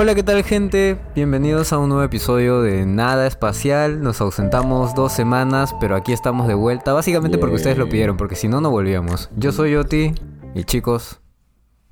[0.00, 0.96] Hola, ¿qué tal gente?
[1.16, 4.00] Bienvenidos a un nuevo episodio de Nada Espacial.
[4.00, 8.36] Nos ausentamos dos semanas, pero aquí estamos de vuelta, básicamente porque ustedes lo pidieron, porque
[8.36, 9.28] si no, no volvíamos.
[9.36, 10.12] Yo soy Oti
[10.54, 11.20] y chicos,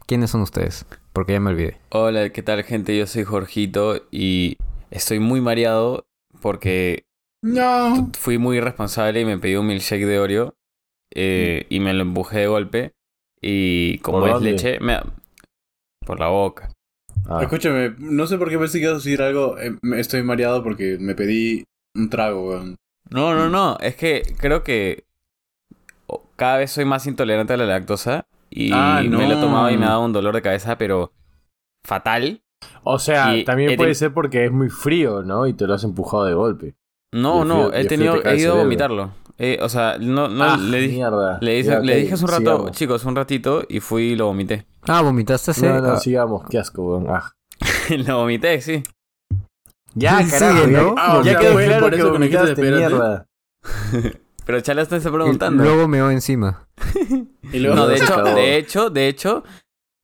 [0.06, 0.86] ¿quiénes son ustedes?
[1.12, 1.80] Porque ya me olvidé.
[1.90, 2.96] Hola, ¿qué tal gente?
[2.96, 4.56] Yo soy Jorgito y
[4.92, 6.06] estoy muy mareado
[6.40, 7.08] porque
[7.42, 8.12] No.
[8.16, 10.54] fui muy irresponsable y me pedí un milkshake de Oreo
[11.12, 12.92] eh, y me lo empujé de golpe
[13.42, 15.00] y como ¿Por es leche, me...
[16.06, 16.68] por la boca.
[17.28, 19.56] Ah, Escúchame, no sé por qué pensé que ibas a decir algo.
[19.82, 22.76] me- estoy mareado porque me pedí un trago, weón.
[23.10, 25.04] No, no, no, es que creo que
[26.36, 29.40] cada vez soy más intolerante a la lactosa y Ah, me lo he no.
[29.40, 31.12] tomado y me ha dado un dolor de cabeza, pero
[31.84, 32.42] fatal.
[32.84, 35.46] O sea, y también puede ser porque es muy frío, ¿no?
[35.46, 36.74] Y te lo has empujado de golpe.
[37.12, 39.12] No, no, he tenido, he ido a vomitarlo.
[39.38, 40.94] Eh, o sea, no, no Ah, le dije...
[40.94, 41.38] mierda.
[41.42, 42.70] Le dije, Ya, le ok, dije hace un rato, sigamos.
[42.72, 44.66] chicos, un ratito y fui y lo vomité.
[44.86, 45.68] Ah, ¿vomitaste hace...?
[45.68, 46.42] No, no, ah, sigamos.
[46.48, 47.06] Qué asco, weón.
[47.10, 47.32] Ah.
[48.06, 48.82] lo vomité, sí.
[49.94, 50.66] Ya, Sí, carajo.
[50.66, 50.94] ¿no?
[50.94, 52.76] Ya, Ah, ya sea, quedó claro por que eso que me espérate.
[52.94, 53.26] mierda.
[54.46, 55.64] Pero Chala está se y preguntando.
[55.64, 56.68] luego me encima.
[57.52, 59.44] Y luego no, de hecho, de hecho, de hecho.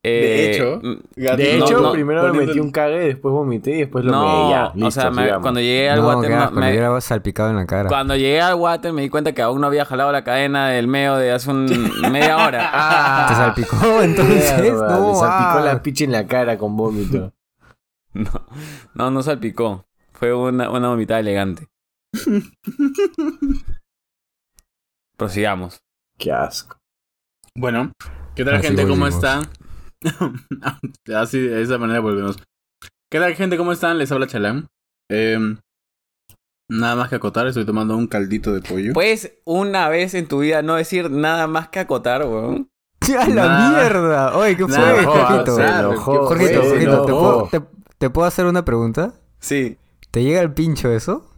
[0.05, 3.71] De eh, hecho, mm, De No, hecho, no, primero me metí un cague, después vomité
[3.71, 4.73] y después lo no, me ya.
[4.75, 7.67] Listo, o sea, me- cuando llegué al no, water, me- me hubiera salpicado en la
[7.67, 7.89] cara.
[7.89, 10.89] cuando llegué al water me di cuenta que aún no había jalado la cadena del
[10.89, 11.67] meo de hace un
[12.11, 12.69] media hora.
[12.73, 14.61] Ah, ¿Te salpicó entonces?
[14.61, 15.63] mierda, no, le salpicó ah.
[15.65, 17.33] la picha en la cara con vómito.
[18.15, 18.31] No,
[18.95, 19.87] no, no salpicó.
[20.13, 21.67] Fue una, una vomitada elegante.
[25.17, 25.81] Prosigamos.
[26.19, 26.77] Qué asco.
[27.57, 27.93] Bueno,
[28.35, 28.87] ¿qué tal Así gente?
[28.87, 29.45] ¿Cómo están?
[31.15, 32.37] Así, de esa manera volvemos.
[33.11, 33.57] ¿Qué tal gente?
[33.57, 33.99] ¿Cómo están?
[33.99, 34.69] Les habla Chalán.
[35.11, 35.59] Em,
[36.69, 38.93] nada más que acotar, estoy tomando un caldito de pollo.
[38.95, 42.71] Puedes una vez en tu vida no decir nada más que acotar, weón.
[43.19, 44.37] ¡A la mierda!
[44.37, 45.53] Oye, ¿qué fue, Jorgito?
[45.53, 45.61] Jorgito.
[45.61, 47.49] enojó, Jorgito, se Jorgito, ¿te enojó.
[47.49, 47.69] puedo, te,
[47.99, 49.15] te puedo hacer una pregunta?
[49.41, 49.77] Sí.
[50.11, 51.29] ¿Te llega el pincho eso?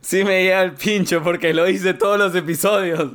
[0.00, 3.12] Sí me llega el pincho porque lo hice todos los episodios.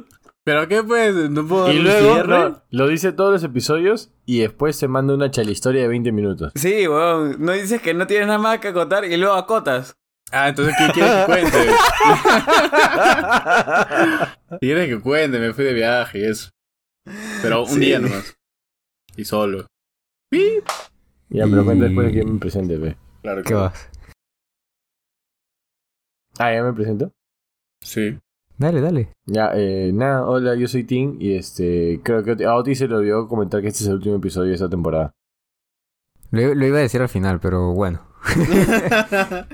[0.48, 1.14] ¿Pero qué pues?
[1.30, 5.30] ¿No puedo Y luego no, lo dice todos los episodios y después se manda una
[5.30, 6.54] chalistoria de 20 minutos.
[6.56, 7.36] Sí, weón.
[7.44, 9.98] No dices que no tienes nada más que acotar y luego acotas.
[10.32, 11.58] Ah, entonces ¿qué quieres que cuente?
[14.62, 15.38] ¿Quieres que cuente?
[15.38, 16.50] Me fui de viaje y eso.
[17.42, 17.80] Pero un Sí.
[17.82, 18.34] día nomás.
[19.18, 19.68] Y solo.
[20.32, 22.96] Ya, pero cuenta después de que me presente, ve.
[23.22, 23.90] Claro que ¿Qué vas?
[26.40, 27.12] Ah, ¿ya me presento?
[27.84, 28.18] Sí.
[28.58, 29.14] Dale, dale.
[29.26, 32.96] Ya, eh, nada, hola, yo soy Tim y este, creo que a Oti se le
[32.96, 35.14] olvidó comentar que este es el último episodio de esta temporada.
[36.32, 38.02] Lo, lo iba a decir al final, pero bueno.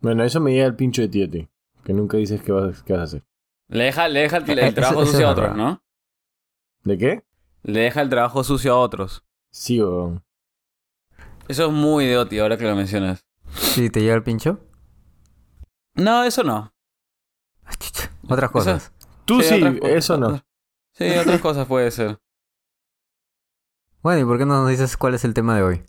[0.00, 1.48] Bueno, eso me llega el pincho de ti, Oti,
[1.84, 3.22] que nunca dices qué vas, qué vas a hacer.
[3.68, 5.56] Le deja, le deja el, el Eso- trabajo sucio a otros.
[5.56, 5.80] ¿no?
[6.82, 7.22] ¿De qué?
[7.62, 9.24] Le deja el trabajo sucio a otros.
[9.52, 10.24] Sí, weón.
[11.46, 13.24] Eso es muy de Oti ahora que lo mencionas.
[13.54, 14.58] ¿Sí te llega el pincho?
[15.94, 16.71] No, eso no.
[18.28, 18.92] Otras cosas.
[19.24, 20.26] Tú sí, cosas- eso no.
[20.28, 20.44] otras-
[20.94, 22.18] Sí, otras cosas puede ser.
[24.02, 25.82] Bueno, ¿y por qué no nos dices cuál es el tema de hoy?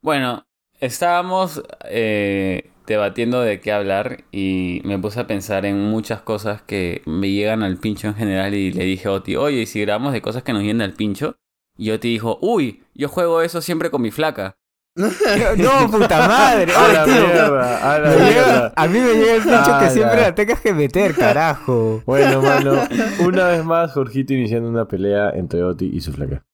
[0.00, 0.46] Bueno,
[0.80, 7.02] estábamos eh, debatiendo de qué hablar y me puse a pensar en muchas cosas que
[7.04, 10.12] me llegan al pincho en general y le dije a Oti, oye, ¿y si grabamos
[10.12, 11.36] de cosas que nos llegan al pincho?
[11.76, 14.56] Y Oti dijo, uy, yo juego eso siempre con mi flaca.
[15.58, 16.72] no, puta madre.
[16.74, 18.72] A la mierda, a la mierda.
[18.74, 22.02] a mí me llega el pincho Ah, que siempre la- tengas que meter, carajo.
[22.06, 22.80] Bueno, mano,
[23.20, 26.44] una vez más, Jorgito iniciando una pelea entre Oti y su flaca.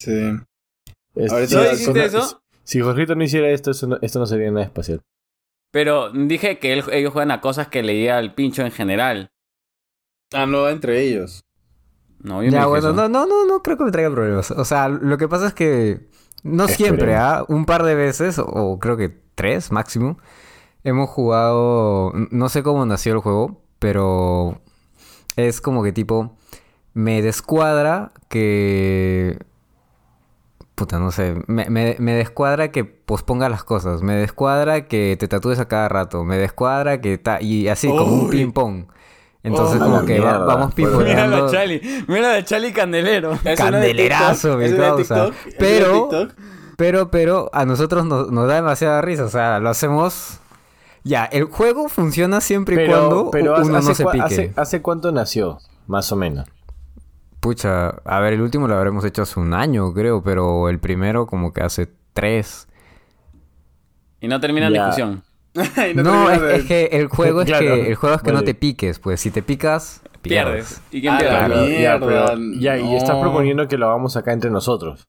[0.00, 0.32] Sí.
[1.14, 2.42] Es- Ahorita- si- ¿No dijiste si- eso?
[2.64, 5.00] Si Jorgito no hiciera esto, eso no- esto no sería nada espacial.
[5.70, 9.30] Pero dije que él- ellos juegan a cosas que le llega al pincho en general.
[10.34, 11.44] Ah, no, entre ellos.
[12.20, 12.96] No, yo no Ya, dije bueno, eso.
[12.96, 14.50] no, no, no, no creo que me traiga problemas.
[14.50, 16.08] O sea, lo que pasa es que
[16.42, 16.76] no Esperemos.
[16.76, 17.44] siempre, ¿ah?
[17.48, 20.18] Un par de veces, o creo que tres máximo,
[20.84, 22.12] hemos jugado.
[22.30, 24.60] No sé cómo nació el juego, pero
[25.36, 26.36] es como que tipo.
[26.94, 29.38] Me descuadra que.
[30.74, 31.34] Puta, no sé.
[31.46, 34.02] Me, me, me descuadra que posponga las cosas.
[34.02, 36.24] Me descuadra que te tatúes a cada rato.
[36.24, 37.18] Me descuadra que.
[37.18, 38.86] ta- y así, como un ping-pong.
[39.48, 40.38] Entonces, Oh, como la que mierda.
[40.38, 41.44] vamos Mira pivoteando.
[41.46, 43.32] la Chali, mira la Chali Candelero.
[43.32, 44.58] ¿Es una de Candelerazo, TikTok?
[44.58, 45.30] mi ¿Es una de causa.
[45.58, 46.08] Pero-?
[46.76, 49.24] Pero, pero, a nosotros nos, nos da demasiada risa.
[49.24, 50.38] O sea, lo hacemos.
[51.02, 54.22] Ya, el juego funciona siempre y cuando pero uno hace, no se pique.
[54.24, 55.58] hace, ¿hace cuánto nació?
[55.88, 56.46] Más o menos.
[57.40, 61.26] Pucha, a ver, el último lo habremos hecho hace un año, creo, pero el primero
[61.26, 62.68] como que hace tres.
[64.20, 64.86] Y no termina Ya.
[64.86, 65.22] discusión.
[65.94, 68.42] No, es, de- es que el juego es Claro, que el juego es que no
[68.42, 70.82] te piques, pues si te picas Pierdes.
[70.90, 71.32] ¿Y quién Ah, pierde?
[71.38, 71.68] la Claro, ya,
[71.98, 75.06] mierda, pero- ya, y estás proponiendo que lo hagamos acá entre nosotros.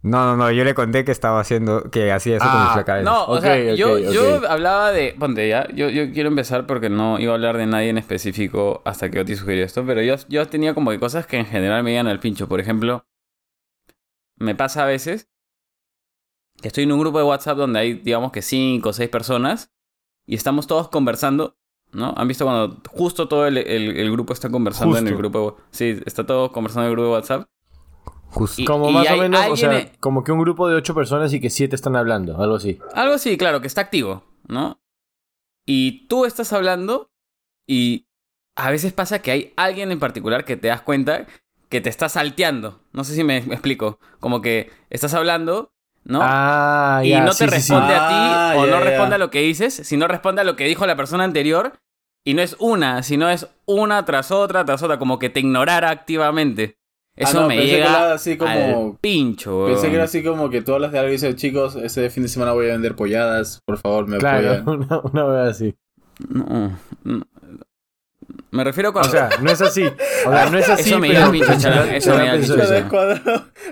[0.00, 2.72] No, no, no, yo le conté que estaba haciendo, que hacía eso con Ah, mi
[2.74, 3.02] flaca.
[3.02, 5.16] No, o sea, yo, yo hablaba de.
[5.18, 8.80] Ponte ya, yo, yo quiero empezar porque no iba a hablar de nadie en específico
[8.84, 11.82] hasta que Oti sugirió esto, pero yo, yo tenía como que cosas que en general
[11.82, 12.46] me llegan al pincho.
[12.48, 13.04] Por ejemplo,
[14.36, 15.28] me pasa a veces
[16.62, 19.70] estoy en un grupo de WhatsApp donde hay, digamos que cinco o seis personas
[20.26, 21.56] y estamos todos conversando,
[21.92, 22.14] ¿no?
[22.16, 25.56] ¿Han visto cuando justo todo el, el- el grupo está conversando en el grupo?
[25.70, 27.48] Sí, está todo conversando en el grupo de WhatsApp.
[28.30, 28.60] Justo.
[28.60, 31.32] Y- Como más o menos, o sea, en- como que un grupo de ocho personas
[31.32, 32.78] y que siete están hablando, algo así.
[32.94, 34.80] Algo así, claro, que está activo, ¿no?
[35.66, 37.10] Y tú estás hablando
[37.66, 38.06] y
[38.56, 41.26] a veces pasa que hay alguien en particular que te das cuenta
[41.68, 42.80] que te está salteando.
[42.92, 43.98] No sé si me, me explico.
[44.20, 45.72] Como que estás hablando,
[46.08, 46.18] ¿no?
[46.22, 47.72] Ah, y no sí, te sí, sí.
[47.72, 50.44] responde Ah, a ti o ya, no responde a lo que dices, sino responde a
[50.44, 51.74] lo que dijo la persona anterior.
[52.24, 55.88] Y no es una, sino es una tras otra, tras otra, como que te ignorara
[55.90, 56.76] activamente.
[57.16, 58.50] Eso Ah, no, me pensé que llega era así como-
[58.92, 59.90] al pincho, Pensé weón.
[59.90, 62.28] que era así como que tú hablas de algo y dices, chicos, este fin de
[62.28, 64.68] semana voy a vender polladas, por favor, me Claro, apoyan.
[64.68, 65.74] una, una vez así.
[66.28, 67.22] No, no.
[68.50, 69.10] Me refiero O cuando...
[69.10, 69.84] sea, no es así.
[69.84, 72.72] O sea, no es así, Eso me pincho, chaval, eso me pincho, Lo eso.
[72.72, 73.20] de cuadro,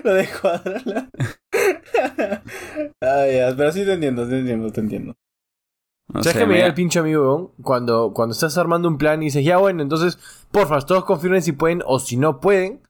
[0.03, 0.73] lo de cuadro.
[3.01, 5.15] Ah, ya, pero sí te entiendo, te entiendo, te entiendo.
[6.13, 7.51] no ¿Sabes sé, qué me el pinche amigo, weón?
[7.63, 10.17] Cuando, cuando estás armando un plan y dices, ya bueno, entonces,
[10.51, 12.81] porfa, todos confirmen si pueden o si no pueden.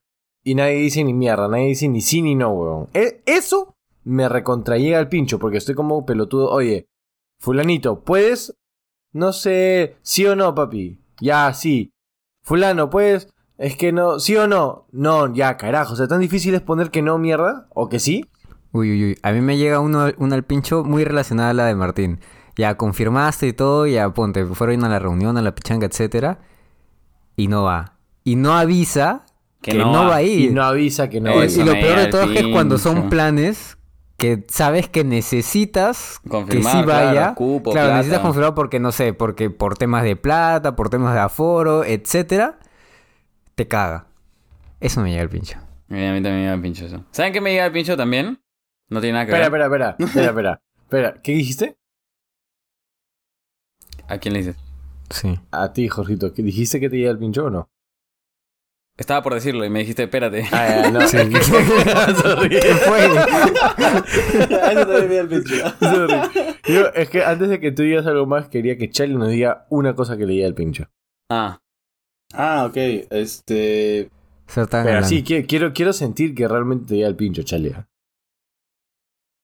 [0.43, 2.89] Y nadie dice ni mierda, nadie dice ni sí ni no, weón.
[2.93, 6.49] E- eso me recontrallega al pincho porque estoy como pelotudo.
[6.51, 6.87] Oye,
[7.39, 8.55] fulanito, ¿puedes?
[9.13, 10.99] No sé, sí o no, papi.
[11.19, 11.91] Ya, sí.
[12.43, 13.27] Fulano, ¿puedes?
[13.57, 14.85] Es que no, sí o no.
[14.91, 15.93] No, ya, carajo.
[15.93, 17.67] O sea, tan difícil es poner que no, mierda.
[17.73, 18.25] O que sí.
[18.71, 19.19] Uy, uy, uy.
[19.23, 22.19] A mí me llega uno, una al pincho muy relacionada a la de Martín.
[22.55, 26.39] Ya confirmaste y todo, ya ponte, fueron a la reunión, a la pichanga, etcétera.
[27.35, 27.97] Y no va.
[28.23, 29.25] Y no avisa
[29.61, 30.07] Que que, no no, va.
[30.09, 30.51] va a ir.
[30.51, 31.31] Y no avisa que no.
[31.41, 31.61] Eso Y- avisa.
[31.61, 33.76] y lo peor de todo es que cuando son planes
[34.17, 37.35] que sabes que necesitas Confirmar, que sí claro, vaya.
[37.35, 37.97] cupo, claro, plata.
[37.97, 42.59] necesitas confirmar porque no sé, porque por temas de plata, por temas de aforo, etcétera,
[43.55, 44.07] te caga.
[44.79, 45.57] Eso me llega el pincho.
[45.59, 47.03] A mí también me llega el pincho eso.
[47.11, 48.41] ¿Saben qué me llega el pincho también?
[48.89, 49.61] No tiene nada que Espera, ver.
[49.61, 50.61] espera, espera, espera, espera.
[50.83, 51.77] Espera, ¿qué dijiste?
[54.07, 54.55] ¿A quién le dices?
[55.09, 55.39] Sí.
[55.51, 56.33] A ti, Jorgito.
[56.33, 57.69] ¿qué dijiste que te llega el pincho o no?
[58.97, 60.45] Estaba por decirlo y me dijiste, espérate.
[60.51, 61.01] Ah, ya, no.
[61.07, 61.17] Sí.
[61.41, 62.49] Sorry.
[62.59, 63.05] ¿Qué fue?
[63.05, 65.53] Eso también me da el pincho.
[65.79, 66.15] Sorry.
[66.67, 69.65] Yo, es que antes de que tú digas algo más, quería que Charlie nos diga
[69.69, 70.87] una cosa que le llega el pincho.
[71.31, 71.59] Ah,
[72.33, 72.75] Ah, ok,
[73.11, 74.09] este...
[74.47, 75.09] Ser tan Pero galán.
[75.09, 77.73] sí, quiero, quiero, quiero sentir que realmente te llega el pincho, Charlie.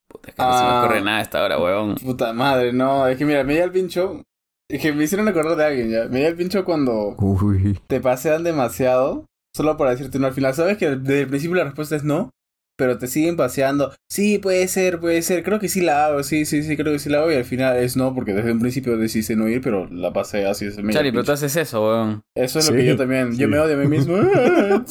[0.10, 0.84] puta, es que no se me Ah.
[0.84, 1.96] ocurre nada a esta hora, huevón.
[1.96, 4.22] Puta madre, no, es que mira, me llega el pincho...
[4.70, 6.06] Es que me hicieron acordar de alguien ya.
[6.10, 7.80] Me llega el pincho cuando Uy.
[7.88, 10.54] te pasean demasiado, solo para decirte no al final.
[10.54, 12.32] Sabes que desde el principio la respuesta es no,
[12.78, 13.94] pero te siguen paseando.
[14.10, 15.44] Sí, puede ser, puede ser.
[15.44, 17.32] Creo que sí la hago, sí, sí, sí, creo que sí la hago.
[17.32, 20.46] Y al final es no, porque desde un principio decidiste no ir, pero la pasé
[20.46, 20.66] así.
[20.66, 22.24] Es Charlie, pero tú haces eso, huevón.
[22.36, 23.34] Eso es lo que yo también.
[23.34, 23.42] sí.
[23.42, 24.18] Yo me odio a mí mismo.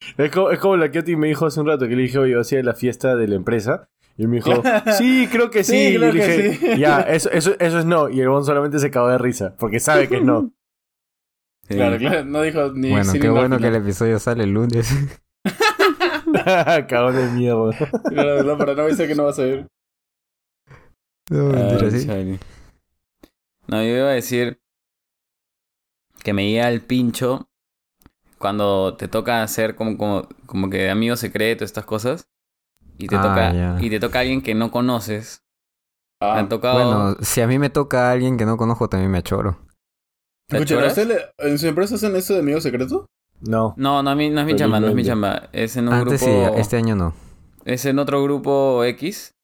[0.16, 2.18] Es como, es como la que Oti me dijo hace un rato, que le dije,
[2.18, 3.88] oye, yo hacía la fiesta de la empresa.
[4.16, 4.50] Y me dijo,
[4.98, 5.72] sí, creo que sí.
[5.72, 6.78] Sí, y le que dije, sí.
[6.80, 8.08] ya, eso, eso, eso es no.
[8.08, 10.52] Y el bon solamente se cagó de risa, porque sabe que es no.
[11.68, 11.74] Sí.
[11.74, 12.24] claro, claro.
[12.24, 13.82] No dijo ni Bueno, sí qué al bueno que el final.
[13.82, 14.90] episodio sale el lunes.
[16.88, 17.70] Cagón de mierda.
[18.08, 19.66] Claro, no, para no avisar que no vas a ir.
[21.30, 22.06] No, mentira, Ay, sí.
[22.06, 22.38] Charlie.
[23.66, 24.60] No, yo iba a decir
[26.22, 27.48] que me llega el pincho
[28.38, 32.28] cuando te toca hacer como, como, como que amigo secreto, estas cosas.
[32.96, 35.44] Y te Ah, toca, y te toca alguien que no conoces.
[36.20, 36.74] Me Ah, han tocado.
[36.74, 39.58] Bueno, si a mí me toca a alguien que no conozco, también me choro.
[40.48, 40.98] ¿Te escucha, choras?
[40.98, 43.06] ¿usted le- ¿en su empresa hacen eso de amigo secreto?
[43.40, 43.74] No.
[43.76, 45.48] No, no, a mí- no es mi chamba, no es mi chamba.
[45.52, 46.48] Es en un Antes grupo.
[46.54, 47.14] sí, este año no.
[47.64, 49.34] Es en otro grupo X.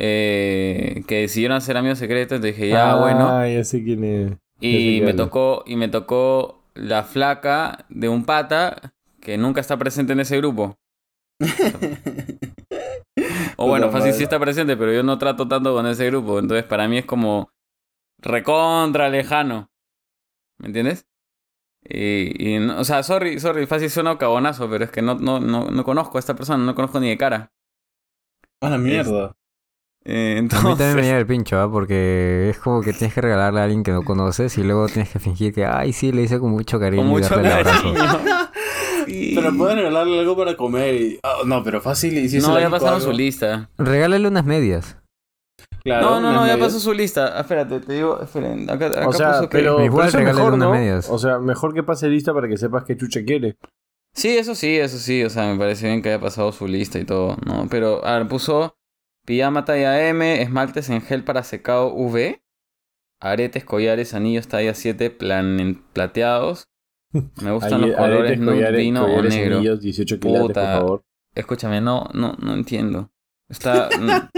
[0.00, 2.36] eh, que decidieron hacer amigos secretos.
[2.36, 3.44] Entonces dije, ya, ah, bueno.
[3.48, 4.32] ya sé quién es.
[4.60, 10.12] Y me tocó, y me tocó la flaca de un pata que nunca está presente
[10.12, 10.76] en ese grupo.
[13.56, 16.38] O bueno, fácil sí está presente, pero yo no trato tanto con ese grupo.
[16.38, 17.50] Entonces para mí es como
[18.20, 19.68] recontra lejano.
[20.58, 21.06] ¿Me entiendes?
[21.84, 25.40] Y, y no- o sea, sorry, sorry, fácil suena cabonazo, pero es que no, no,
[25.40, 27.52] no, no conozco a esta persona, no conozco ni de cara.
[28.60, 29.34] A la mierda.
[30.04, 31.70] Eh, A mí también me llega el pincho, ¿ah?
[31.70, 35.10] Porque es como que tienes que regalarle a alguien que no conoces y luego tienes
[35.10, 37.54] que fingir que, ay, sí, le hice con mucho cariño con y mucho darle el
[37.54, 37.94] abrazo.
[37.94, 38.48] cariño.
[39.06, 39.32] Sí.
[39.34, 41.20] Pero pueden regalarle algo para comer y...
[41.22, 42.16] ah, no, pero fácil.
[42.18, 43.70] Y si No, ya pasaron algo- su lista.
[43.78, 44.96] Regálale unas medias.
[45.84, 47.36] Claro, no, no, no, ya pasó su lista.
[47.38, 50.44] Ah, espérate, te digo, esperen, acá, acá O sea, puso que- pero, Igual es regálale
[50.44, 50.70] mejor, ¿no?
[50.72, 51.08] medias.
[51.08, 53.56] O sea, mejor que pase lista para que sepas que chucha quiere.
[54.14, 55.22] Sí, eso sí, eso sí.
[55.24, 57.68] O sea, me parece bien que haya pasado su lista y todo, ¿no?
[57.70, 58.76] Pero, a ver, puso
[59.24, 62.40] pijama talla M, esmaltes en gel para secado UV,
[63.20, 66.68] aretes, collares, anillos talla 7 plan plateados.
[67.42, 69.56] Me gustan los Aretes, colores nude, collares, vino o negro.
[69.58, 70.78] anillos, 18 quilates, por Puta.
[70.78, 71.02] favor.
[71.34, 73.10] Escúchame, no, no, no entiendo.
[73.48, 73.88] Está.
[73.98, 74.28] mm.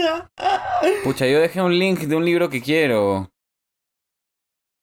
[1.05, 3.31] Pucha, yo dejé un link de un libro que quiero.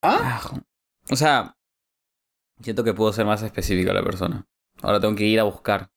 [0.03, 0.39] ¿Ah?
[0.43, 0.61] Ah,
[1.09, 1.55] O sea,
[2.61, 4.45] siento que puedo ser más específica la persona.
[4.81, 5.89] Ahora tengo que ir a buscar.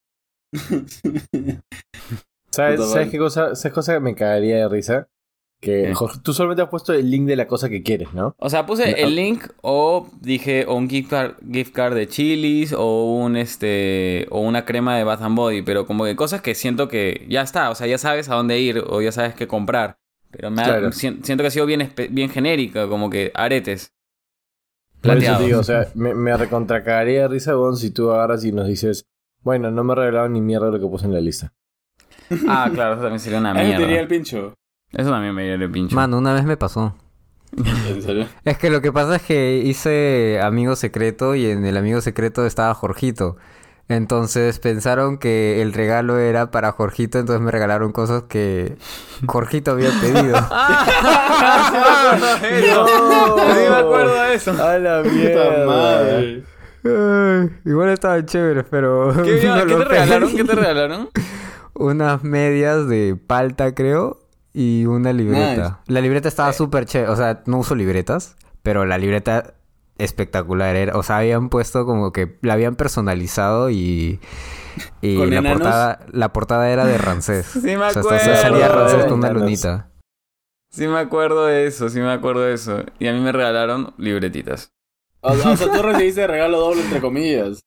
[2.50, 3.54] ¿Sabes, ¿sabes qué cosa?
[3.54, 5.08] ¿Sabes cosa que me cagaría de risa?
[5.60, 5.92] Que.
[5.94, 8.34] Jorge, tú solamente has puesto el link de la cosa que quieres, ¿no?
[8.38, 8.96] O sea, puse No.
[8.96, 14.26] el link o dije o un gift card, gift card de Chili's o un este
[14.30, 17.42] o una crema de Bath and Body, pero como que cosas que siento que ya
[17.42, 19.98] está, o sea, ya sabes a dónde ir o ya sabes qué comprar.
[20.30, 20.92] Pero me ha- Claro.
[20.92, 23.92] sien- siento que ha sido bien bien genérica, como que aretes.
[25.02, 25.38] Por eso Plateados.
[25.40, 28.66] te digo, o sea, me, me recontracagaría de risa, weón, si tú agarras y nos
[28.66, 29.06] dices,
[29.42, 31.52] bueno, no me regalaron ni mierda lo que puse en la lista.
[32.48, 33.84] Ah, claro, eso también sería una Ahí mierda.
[33.86, 34.54] tenía el pincho.
[34.92, 35.94] Eso también me dio el pincho.
[35.96, 36.94] Mano, una vez me pasó.
[37.88, 38.26] ¿En serio?
[38.44, 42.46] Es que lo que pasa es que hice amigo secreto y en el amigo secreto
[42.46, 43.36] estaba Jorgito.
[43.88, 48.76] Entonces pensaron que el regalo era para Jorgito, entonces me regalaron cosas que
[49.26, 50.36] Jorgito había pedido.
[52.40, 54.52] Sí me acuerdo de eso.
[54.62, 55.66] ¡A la mierda!
[55.66, 56.44] madre.
[56.84, 59.12] Ay, igual estaban chéveres, pero...
[59.24, 60.28] ¿Qué, no ¿qué te regalaron?
[60.28, 60.36] pedí.
[60.36, 61.08] ¿Qué te regalaron?
[61.74, 64.19] Unas medias de palta, creo,
[64.52, 65.80] y una libreta.
[65.86, 69.54] La libreta estaba súper chévere, o sea, no uso libretas, pero la libreta
[69.98, 74.18] espectacular era, o sea, habían puesto como que la habían personalizado y
[75.02, 75.58] y ¿Con la enanos?
[75.60, 77.46] portada la portada era de Rancés.
[77.52, 78.36] Sí me O sea, acuerdo.
[78.36, 79.90] salía Rancés con una lunita.
[80.72, 82.84] Sí me acuerdo de eso, sí me acuerdo de eso.
[82.98, 84.72] Y a mí me regalaron libretitas.
[85.20, 87.60] O, o sea, tú recibiste regalo doble, entre comillas.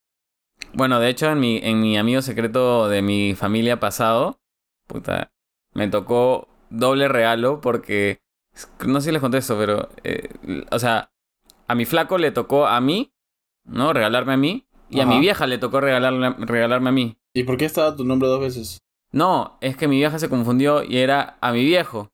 [0.73, 4.39] Bueno, de hecho, en mi, en mi amigo secreto de mi familia pasado,
[4.87, 5.31] puta,
[5.73, 8.19] me tocó doble regalo porque,
[8.85, 10.29] no sé si les conté esto, pero, eh,
[10.71, 11.11] o sea,
[11.67, 13.13] a mi flaco le tocó a mí,
[13.65, 13.93] ¿no?
[13.93, 17.17] Regalarme a mí, y a mi vieja le tocó regalarle, regalarme a mí.
[17.33, 18.79] ¿Y por qué estaba tu nombre dos veces?
[19.11, 22.09] No, es que mi vieja se confundió y era a mi viejo.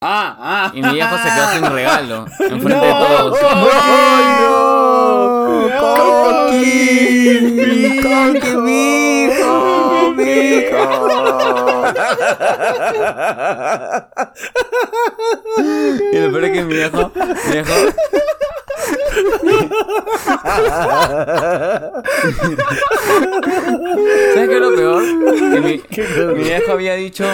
[0.00, 0.72] Ah, ah.
[0.74, 3.06] Y mi viejo se quedó sin regalo, enfrente de No.
[3.06, 3.38] todos.
[3.42, 5.68] ¡Ay, no!
[5.80, 8.00] ¡Coqui!
[8.02, 9.27] ¡Coqui,
[10.24, 11.88] mijo!
[16.12, 17.72] Y lo peor es que mi viejo, mi viejo
[23.18, 25.02] ¿Sabes qué es lo peor?
[25.52, 25.82] Que mi,
[26.34, 27.24] mi viejo había dicho,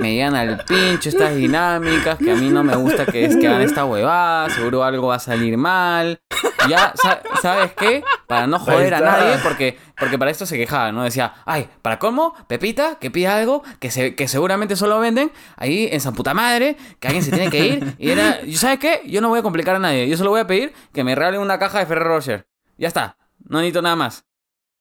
[0.00, 3.46] me llegan al pincho estas dinámicas, que a mí no me gusta que, es, que
[3.48, 6.20] hagan esta huevada, seguro algo va a salir mal.
[6.68, 8.04] Ya, sa- ¿sabes qué?
[8.26, 11.04] Para no joder a nadie, porque, porque para esto se quejaba, ¿no?
[11.04, 12.34] Decía, ay, ¿para cómo?
[12.48, 16.76] Pepita, que pida algo que, se, que seguramente solo venden ahí en San Puta Madre,
[16.98, 17.94] que alguien se tiene que ir.
[18.00, 19.02] Y era, ¿sabes qué?
[19.06, 21.40] Yo no voy a complicar a nadie, yo solo voy a pedir que me regalen
[21.40, 22.48] una caja de Ferrero Rocher.
[22.78, 23.16] Ya está,
[23.48, 24.24] no necesito nada más.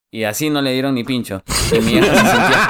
[0.09, 1.43] Y así no le dieron ni pincho.
[1.71, 2.67] Y mi vieja se sentía...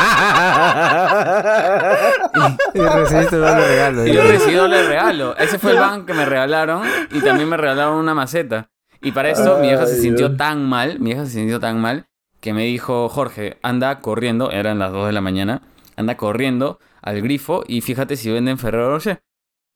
[2.73, 4.07] Y recibiste doble regalo.
[4.07, 5.37] Y yo recibí doble regalo.
[5.37, 8.69] Ese fue el ban que me regalaron y también me regalaron una maceta.
[9.01, 12.07] Y para esto mi vieja se sintió tan mal, mi vieja se sintió tan mal
[12.41, 15.61] que me dijo, Jorge, anda corriendo, eran las 2 de la mañana,
[15.95, 19.21] anda corriendo al grifo y fíjate si venden Ferrero Rocher.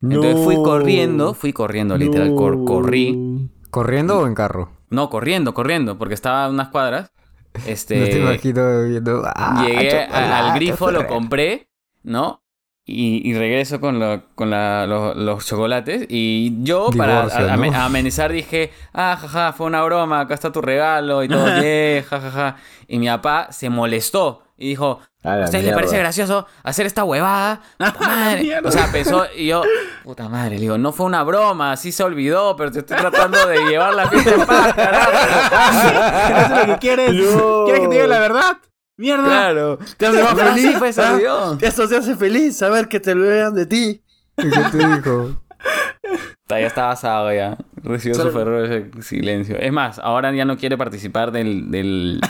[0.01, 0.63] Entonces fui No.
[0.63, 2.65] corriendo, fui corriendo, literal, cor- No.
[2.65, 3.49] corrí.
[3.71, 4.71] ¿Corriendo o en carro?
[4.89, 7.11] No, corriendo, corriendo, porque estaba a unas cuadras.
[7.65, 9.23] Este, No te imagino viendo...
[9.25, 11.69] ah, Llegué a- al grifo, lo compré,
[12.03, 12.41] ¿no?
[12.87, 16.05] Y, y regreso con, lo- con la- lo- los chocolates.
[16.07, 21.23] Y yo, para a- amenizar, dije, ah, jaja, fue una broma, acá está tu regalo
[21.23, 22.57] y todo bien, jajaja.
[22.87, 26.03] Y mi papá se molestó y dijo, A ¿a la ustedes les parece mierda.
[26.09, 27.59] gracioso hacer esta huevada?
[27.79, 28.59] Puta madre.
[28.63, 29.63] o sea, pensó, y yo,
[30.03, 33.47] puta madre, le digo, no fue una broma, sí se olvidó, pero te estoy tratando
[33.47, 35.11] de llevar la fiesta en paz, carajo.
[36.45, 37.13] ¿Eso es lo que quieres?
[37.15, 37.63] No.
[37.65, 38.57] ¿Quieres que te diga la verdad?
[38.97, 39.25] ¡Mierda!
[39.25, 39.79] Claro.
[39.97, 40.71] ¿Te hace más feliz?
[40.71, 41.57] sí, pues, se ¿Ah?
[41.59, 44.01] te hace feliz, saber que te lo vean de ti.
[44.37, 45.35] ¿Y qué te dijo?
[46.43, 47.57] Está, ya está basado ya.
[47.81, 49.57] Recibió su ferro ese silencio.
[49.57, 52.21] Es más, ahora ya no quiere participar del, del,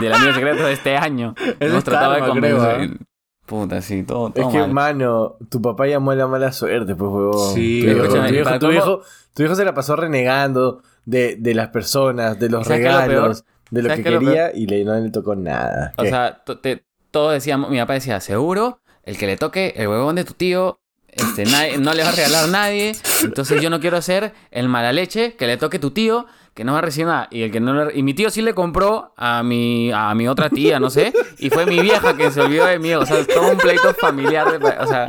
[0.00, 1.34] del amigo secreto de este año.
[1.60, 2.98] Hemos es tratado de karma, creo, convencer.
[3.46, 4.72] Puta, sí, todo, todo Es que, mal.
[4.72, 7.54] mano, tu papá llamó a la mala suerte, pues, huevón.
[7.54, 9.02] Sí, tu, escúchame, tu, viejo, ¿para tu, viejo,
[9.34, 12.94] tu viejo se la pasó renegando de, de las personas, de los ¿Sabes qué es
[12.94, 15.92] lo regalos, de lo ¿Sabes que lo quería y le, no le tocó nada.
[15.96, 16.10] O ¿Qué?
[16.10, 20.24] sea, te- todos decíamos, mi papá decía, seguro, el que le toque el huevón de
[20.24, 24.00] tu tío este, nadie- no le va a regalar a nadie, entonces yo no quiero
[24.00, 26.24] ser el mala leche que le toque tu tío,
[26.54, 27.28] que no va a recibir nada.
[27.30, 30.26] Y, el que no le- y mi tío sí le compró a mi, a mi
[30.28, 33.26] otra tía, no sé, y fue mi vieja que se olvidó de mí, o sea,
[33.26, 35.08] todo un pleito familiar, de, o sea,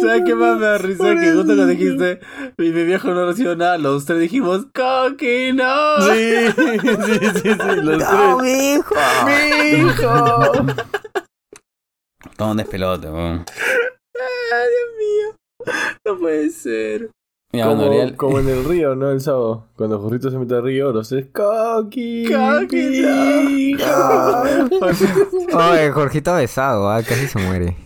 [0.00, 1.14] ¿Sabes qué más me da risa?
[1.14, 2.20] Que justo cuando dijiste,
[2.58, 5.96] mi, mi viejo no recibió nada, los tres dijimos, ¡Coqui, no!
[6.12, 7.48] Sí, sí, sí, sí.
[7.82, 8.42] Los ¡No, tres.
[8.42, 8.94] mi hijo!
[9.26, 10.66] ¡Mi hijo!
[12.36, 13.44] todo un despelote, weón.
[14.14, 15.36] ¡Ay, Dios mío!
[16.04, 17.10] No puede ser.
[18.16, 19.10] Como, en el río, ¿no?
[19.10, 19.66] El sábado.
[19.76, 21.26] Cuando Jorrito se mete al río, los tres.
[21.32, 22.24] ¡Coqui!
[22.32, 23.76] ¡Coqui,
[25.54, 27.76] Oye, Jorgito besado, ah, casi se muere.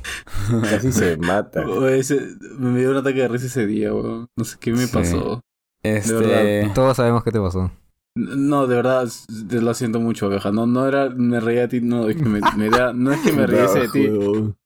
[0.63, 1.65] Casi se mata.
[1.91, 4.29] Ese- me dio un ataque de risa ese día, weón.
[4.37, 4.93] No sé qué me Sí.
[4.93, 5.41] pasó.
[5.83, 6.73] Este, verdad.
[6.75, 7.71] Todos sabemos qué te pasó.
[8.15, 9.07] No, de verdad,
[9.49, 10.51] te lo siento mucho, abeja.
[10.51, 13.21] No, no era, me reía de ti, no, es que me, me da, no es
[13.21, 14.09] que me riese de ti.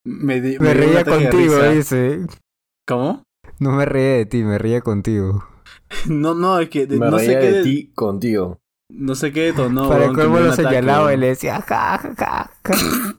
[0.04, 2.20] Me, di- Me reía contigo, dice.
[2.86, 3.24] ¿Cómo?
[3.70, 5.44] No me reía de ti, me reía contigo.
[6.08, 8.58] No, no, es que de- Me no sé qué de de- ti contigo.
[8.92, 9.88] No sé qué detonó.
[9.88, 13.18] Para el dio lo señalaba y le decía ja, ja, ja, ja.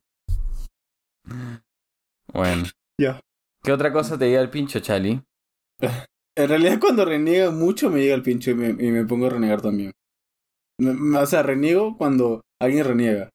[2.33, 2.63] bueno.
[2.99, 3.19] Ya.
[3.63, 5.21] ¿Qué otra cosa te llega el pincho, Chali?
[6.37, 9.31] En realidad cuando reniega mucho me llega el pincho y me, y me pongo a
[9.31, 9.91] renegar también.
[10.79, 13.29] Me- me- o sea, reniego cuando alguien reniega.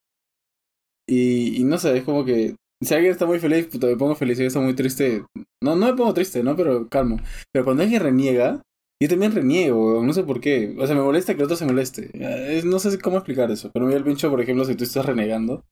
[1.07, 4.15] Y, y no sé, es como que si alguien está muy feliz, puta, me pongo
[4.15, 4.37] feliz.
[4.37, 5.23] Si alguien está muy triste,
[5.63, 6.55] no, no me pongo triste, ¿no?
[6.55, 7.17] Pero calmo.
[7.51, 8.61] Pero cuando alguien reniega,
[9.01, 10.75] yo también reniego, no sé por qué.
[10.79, 12.09] O sea, me molesta que el otro se moleste.
[12.57, 13.71] Es- no sé cómo explicar eso.
[13.73, 15.63] Pero me llega el pincho, por ejemplo, si tú estás renegando.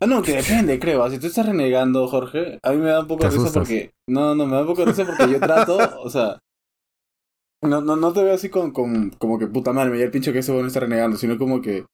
[0.00, 1.08] Ah, no, que depende, creo.
[1.10, 3.92] Si tú estás renegando, Jorge, a mí me da un poco de risa porque...
[4.08, 6.38] No, no, me da un poco de risa porque yo trato, o sea...
[7.62, 10.32] No, no, no te veo así con, con como que puta madre, me el pincho
[10.32, 11.84] que ese bueno está renegando, sino como que...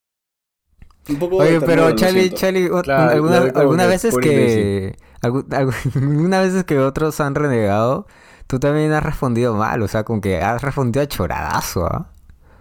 [1.09, 2.31] Un poco de Oye, pero Charlie.
[2.31, 4.97] Charlie, Claro, alguna- algunas que veces que...
[5.23, 8.07] algu- algu- Algunas veces que otros han renegado,
[8.47, 12.11] tú también has respondido mal, o sea, con que has respondido a choradazo, ¿ah?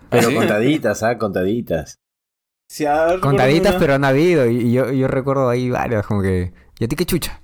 [0.09, 0.35] Pero ¿Sí?
[0.35, 1.17] contaditas, ¿ah?
[1.17, 1.99] Contaditas.
[3.21, 6.53] Contaditas, pero han habido, y, yo, yo recuerdo ahí varias, como que...
[6.79, 7.39] ¿Y a ti qué chucha?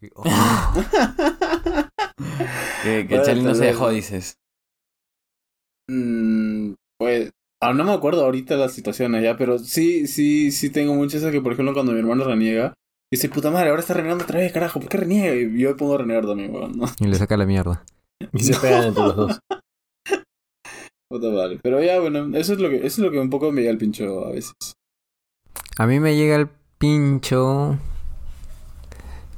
[0.00, 0.24] Y, oh,
[2.82, 4.38] Que, que Bueno, Chali no se dejó, dices.
[5.88, 7.30] Mm, pues...
[7.62, 11.40] Ah, no me acuerdo ahorita las situaciones ya, pero sí, sí, sí tengo muchas que,
[11.40, 12.74] por ejemplo, cuando mi hermano reniega,
[13.10, 15.34] dice, puta madre, ahora está renegando otra vez, carajo, ¿por qué reniega?
[15.34, 16.86] Y yo me pongo a renegar también, weón, ¿no?
[16.98, 17.84] y le saca la mierda.
[18.32, 19.38] Y se pegan entre los dos.
[21.08, 21.60] Puta madre.
[21.62, 23.72] Pero ya, bueno, eso es lo que, eso es lo que un poco me llega
[23.72, 24.52] el pincho a veces.
[25.78, 26.48] A mí me llega el
[26.78, 27.78] pincho...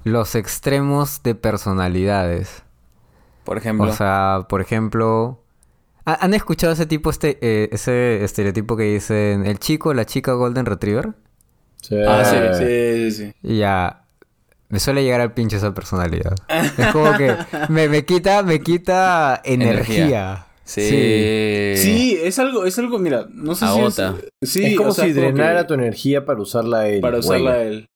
[0.04, 2.62] Los extremos de personalidades.
[3.44, 3.90] Por ejemplo.
[3.90, 5.43] O sea, por ejemplo, ¿ha-
[6.04, 10.66] ¿han escuchado ese tipo, este, eh, ese estereotipo que dicen el chico, la chica Golden
[10.66, 11.12] Retriever?
[11.82, 11.96] Sí.
[12.06, 13.34] Ah, sí, sí, sí, sí.
[13.42, 14.04] Y ya,
[14.68, 16.34] me suele llegar al pinche esa personalidad.
[16.78, 17.36] Es como que
[17.68, 19.96] me, me quita, me quita energía.
[19.96, 20.46] Energía.
[20.64, 21.74] sí.
[21.76, 24.16] Sí, es algo, es algo, mira, no sé Agota.
[24.16, 24.50] si es...
[24.50, 27.00] Sí, es como o sea, si drenara que tu energía para usarla él.
[27.00, 27.66] Para usarla güey.
[27.66, 27.86] él.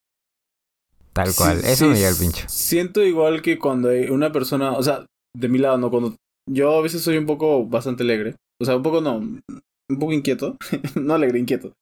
[1.12, 2.44] Tal cual, Sí, eso sí, me llega al pincho.
[2.46, 5.04] Siento igual que cuando hay una persona, o sea,
[5.36, 6.14] de mi lado, no, cuando
[6.48, 10.12] yo a veces soy un poco bastante alegre, o sea, un poco no, un poco
[10.12, 10.56] inquieto,
[11.00, 11.72] no alegre, inquieto.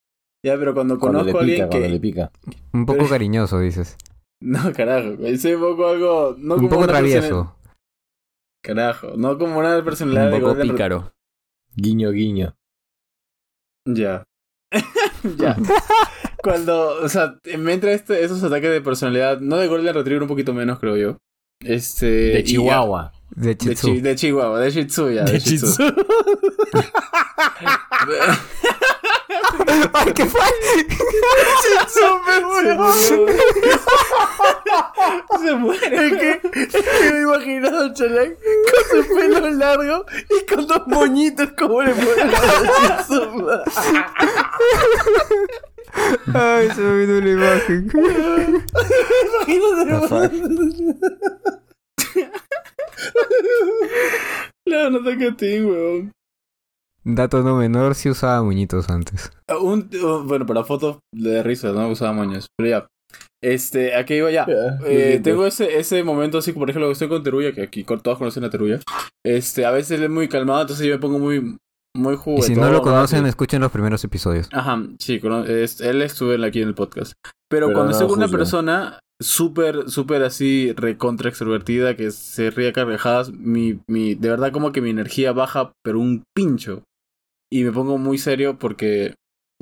[0.45, 1.93] Ya, pero cuando Cuando le conozco a pica, alguien cuando que...
[1.93, 2.31] le pica.
[2.73, 3.97] Un poco pero- cariñoso, dices.
[4.39, 6.35] No, carajo, soy un poco algo...
[6.37, 7.55] No Un como poco persona- travieso.
[8.63, 11.11] Carajo, no como una personalidad Un poco pícaro.
[11.75, 12.53] Guiño, guiño.
[13.87, 14.23] Ya.
[15.39, 15.57] ya.
[16.43, 20.27] Cuando, o sea, me entra este, esos ataques de personalidad, no de Golden Retriever, un
[20.29, 21.17] poquito menos, creo yo.
[21.61, 22.05] Este.
[22.05, 23.13] De y Chihuahua.
[23.37, 25.23] De De, chi- de Chihuahua, de Shih Tzu, ya.
[25.23, 25.67] De, De Shih Tzu.
[25.67, 25.93] Shih Tzu.
[29.93, 30.41] ¡Ay, qué fue!
[35.43, 36.07] Se muere.
[36.07, 38.33] Es que, que me he imaginado a Chalán
[38.89, 43.05] con su pelo largo y con dos moñitos como le ponen a la
[46.33, 47.91] Ay, se me vino la imagen.
[54.67, 56.11] No, no te catín, weón.
[57.05, 59.31] Dato no menor, sí usaba muñitos antes.
[59.61, 62.47] Un, un- bueno, para fotos de risa, no usaba moños.
[62.57, 62.87] Pero ya.
[63.41, 64.45] Este, aquí iba ya.
[64.85, 68.17] Eh, tengo ese, ese momento así, por ejemplo, estoy con Teruya, que aquí con- todos
[68.17, 68.79] conocen a Teruya.
[69.25, 71.57] Este, a veces él es muy calmado, entonces yo me pongo muy,
[71.97, 72.47] muy Y juguetón.
[72.47, 74.47] si no lo conocen, escuchen los primeros episodios.
[74.51, 77.13] Ajá, sí, es- él estuvo aquí en el podcast.
[77.49, 82.49] Pero, Pero cuando no estoy con una persona súper, súper así, recontra extrovertida, que se
[82.51, 86.83] ríe a carcajadas, mi, mi, de verdad como que mi energía baja, pero un pincho.
[87.51, 89.15] Y me pongo muy serio porque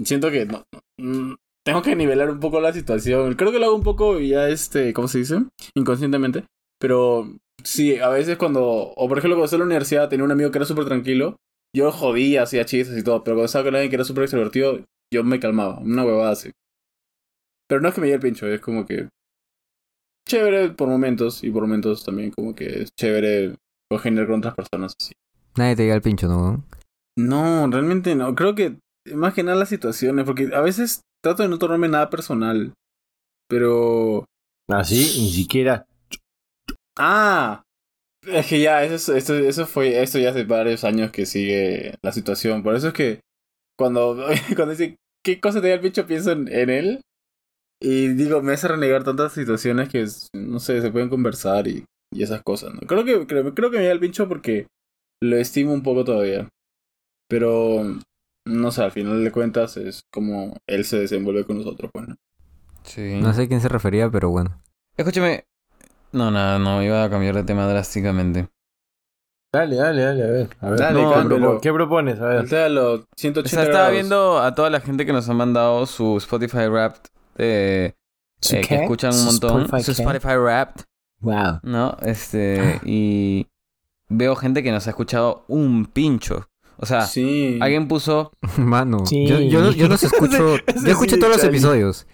[0.03, 0.63] siento que no,
[0.99, 1.33] mm,
[1.65, 3.35] tengo que nivelar un poco la situación.
[3.35, 5.45] Creo que lo hago un poco ya, este, ¿cómo se dice?
[5.75, 6.43] Inconscientemente.
[6.79, 7.31] Pero
[7.63, 10.51] sí, a veces cuando, o por ejemplo cuando estaba en la universidad tenía un amigo
[10.51, 11.37] que era súper tranquilo,
[11.75, 14.79] yo jodía, hacía chistes y todo, pero cuando estaba con alguien que era súper extrovertido,
[15.13, 16.51] yo me calmaba, una huevada así.
[17.67, 19.09] Pero no es que me lleve el pincho, es como que
[20.27, 23.55] chévere por momentos y por momentos también como que es chévere
[23.89, 25.13] congeniar con otras personas así.
[25.57, 26.63] Nadie te llega al pincho, ¿no?
[27.17, 28.35] No, realmente no.
[28.35, 28.77] Creo que
[29.13, 32.73] más que nada las situaciones, porque a veces trato de no tomarme nada personal.
[33.47, 34.25] Pero.
[34.67, 35.85] Así, ni siquiera.
[36.97, 37.64] Ah.
[38.27, 41.95] Es que ya, eso, es- esto, eso fue, esto ya hace varios años que sigue
[42.03, 42.63] la situación.
[42.63, 43.19] Por eso es que
[43.77, 44.17] cuando,
[44.55, 47.01] cuando dice qué cosa te da el pincho, pienso en, en él.
[47.81, 51.83] Y digo, me hace renegar tantas situaciones que, no sé, se pueden conversar y,
[52.13, 52.79] y esas cosas, ¿no?
[52.87, 54.67] Creo que, creo, creo que me da el pincho porque
[55.21, 56.47] lo estimo un poco todavía.
[57.29, 57.83] Pero,
[58.47, 62.15] no sé, al final de cuentas es como él se desenvuelve con nosotros, pues, ¿no?
[62.83, 63.19] Sí.
[63.19, 64.61] No sé a quién se refería, pero bueno.
[64.95, 65.43] Escúchame.
[66.11, 68.47] No, nada, no, iba a cambiar de tema drásticamente.
[69.53, 70.49] Dale, dale, dale, a ver.
[70.59, 70.79] A ver.
[70.79, 72.19] Dale, No, propo- ¿Qué propones?
[72.19, 72.55] A ver.
[72.55, 73.93] A los O 180 sea, estaba grados.
[73.93, 77.09] viendo a toda la gente que nos han mandado su Spotify Wrapped.
[77.37, 77.93] eh,
[78.41, 79.61] ¿Su eh, que escuchan un ¿Su montón.
[79.63, 79.91] Spotify su?
[79.91, 80.83] Spotify Wrapped,
[81.21, 81.59] Wow.
[81.63, 81.97] ¿no?
[82.01, 82.79] Este.
[82.83, 83.47] Y
[84.09, 86.49] veo gente que nos ha escuchado un pincho.
[86.77, 87.57] O sea, Sí.
[87.61, 88.31] alguien puso.
[88.57, 89.25] Mano, Sí.
[89.25, 90.57] yo, yo, yo los escucho.
[90.57, 92.05] Yo escucho sí, todos los episodios.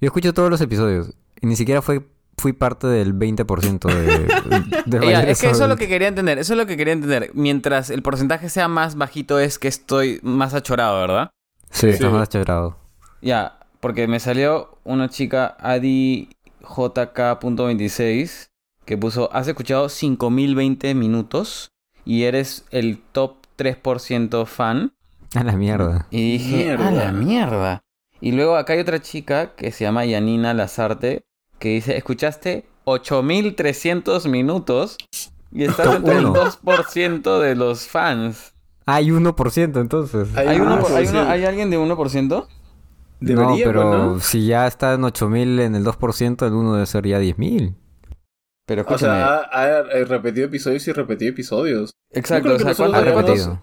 [0.00, 1.12] Yo escucho todos los episodios.
[1.40, 5.68] Y ni siquiera fue, fui parte del 20% de, de mayores es que eso es
[5.68, 6.38] lo que quería entender.
[6.38, 7.30] Eso es lo que quería entender.
[7.34, 11.30] Mientras el porcentaje sea más bajito, es que estoy más achorado, ¿verdad?
[11.70, 11.88] Sí.
[11.88, 12.76] Está más chéverado.
[13.22, 18.48] Ya, porque me salió una chica, AdiJK.26,
[18.84, 21.70] que puso, has escuchado 5020 minutos
[22.04, 24.92] y eres el top 3% fan.
[25.34, 26.06] A la mierda.
[26.10, 26.88] Y dije, Mierda.
[26.88, 27.80] a la mierda.
[28.20, 31.24] Y luego acá hay otra chica que se llama Yanina Lazarte,
[31.64, 34.96] que dice, escuchaste 8300 minutos
[35.50, 36.34] y estás entre el uno.
[36.44, 38.52] 2% de los fans.
[38.86, 40.28] Hay 1% entonces.
[40.36, 41.30] Hay ¿Hay, uno uno por- por hay, uno- ciento.
[41.30, 42.46] ¿Hay alguien de 1%?
[43.20, 44.20] Debería, no, pero ¿no?
[44.20, 47.74] si ya está en 8000 en el 2%, el 1 debe ser ya 10000.
[48.66, 51.92] Pero O sea, ha, ha- ha repetido episodios y repetido episodios.
[52.10, 53.62] exacto, o sea, que ¿cuántos, Ha repetido.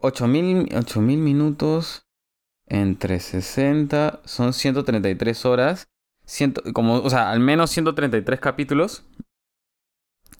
[0.00, 2.02] 8000 8000 minutos
[2.66, 5.86] entre 60 son 133 horas.
[6.30, 9.02] Ciento, como, o sea, al menos 133 capítulos.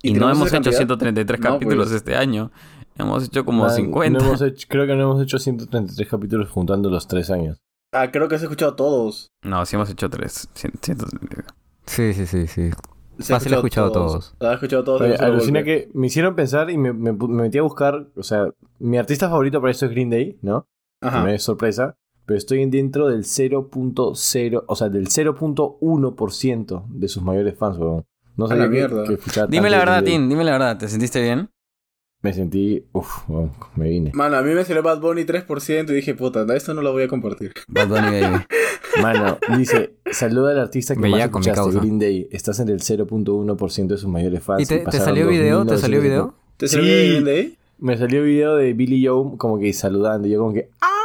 [0.03, 0.77] Y, no tenemos hemos hecho cantidad?
[0.77, 1.96] 133 No, capítulos pues.
[1.96, 2.51] este año.
[2.96, 4.18] Hemos hecho como Man, 50.
[4.18, 7.59] no hemos hecho- creo que no hemos hecho 133 capítulos juntando los tres años.
[7.92, 9.29] Ah, creo que has escuchado todos.
[9.42, 10.48] No, sí hemos hecho 3.
[11.87, 12.70] Sí, sí, sí, sí.
[13.18, 14.35] Se Fácil he escuchado todos.
[14.40, 15.01] Has escuchado todos.
[15.01, 18.07] Oye, alucina que me hicieron pensar y me, me pu- me metí a buscar.
[18.14, 20.66] O sea, mi artista favorito para esto es Green Day, ¿no?
[21.01, 21.22] Ajá.
[21.24, 21.96] me es sorpresa.
[22.29, 28.05] Pero estoy en dentro del 0.0, o sea, del 0.1% de sus mayores fans, weón.
[28.37, 29.05] No sabía la que- mierda.
[29.05, 30.05] que escuchaba Dime la verdad.
[30.05, 30.77] Tim, dime la verdad.
[30.79, 31.49] ¿Te sentiste bien?
[32.21, 33.27] Me sentí, uff,
[33.77, 34.11] me vine.
[34.12, 37.05] Mano, a mí me salió Bad Bunny 3% y dije, puta, esto no lo voy
[37.05, 37.53] a compartir.
[37.69, 38.45] Bad Bunny Baby.
[39.03, 41.79] Mano, dice, saluda al artista que más Bellaco, mi escuchaste.
[41.79, 42.29] Green Day.
[42.31, 44.62] Estás en el 0.1% de sus mayores fans.
[44.62, 45.64] ¿Y te, te pasaron salió video?
[45.64, 46.03] ¿Te salió 2.970.
[46.03, 46.35] video?
[46.59, 46.75] ¿Te Sí.
[46.77, 47.59] salió de Green Day?
[47.79, 50.27] Me salió video de Billy Joe como que saludando.
[50.29, 50.98] y Yo como que, ¡ah!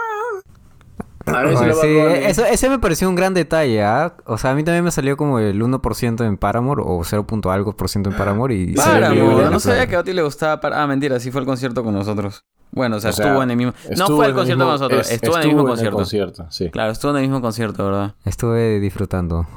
[1.25, 1.87] A Oye, sí,
[2.25, 4.15] eso, ese me pareció un gran detalle, ¿ah?
[4.25, 7.25] O sea, a mí también me salió como el 1% en Paramore o 0.
[7.25, 8.73] punto algo por ciento en Paramore y...
[8.75, 10.59] Para, Para, Paramore, no sabía que a Oti le gustaba.
[10.73, 12.43] Ah, mentira, sí fue el concierto con nosotros.
[12.71, 13.73] Bueno, o sea, O sea, estuvo en el mismo.
[13.97, 15.95] No fue el concierto mismo- con nosotros, es- estuvo, en el mismo concierto.
[15.97, 16.69] concierto, sí.
[16.71, 18.15] Claro, estuvo en el mismo concierto, ¿verdad?
[18.25, 19.47] Estuve disfrutando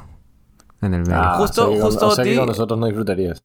[0.81, 1.15] en el medio.
[1.15, 3.43] Ah, Justo- o justo o sea que Oti- con nosotros no disfrutarías.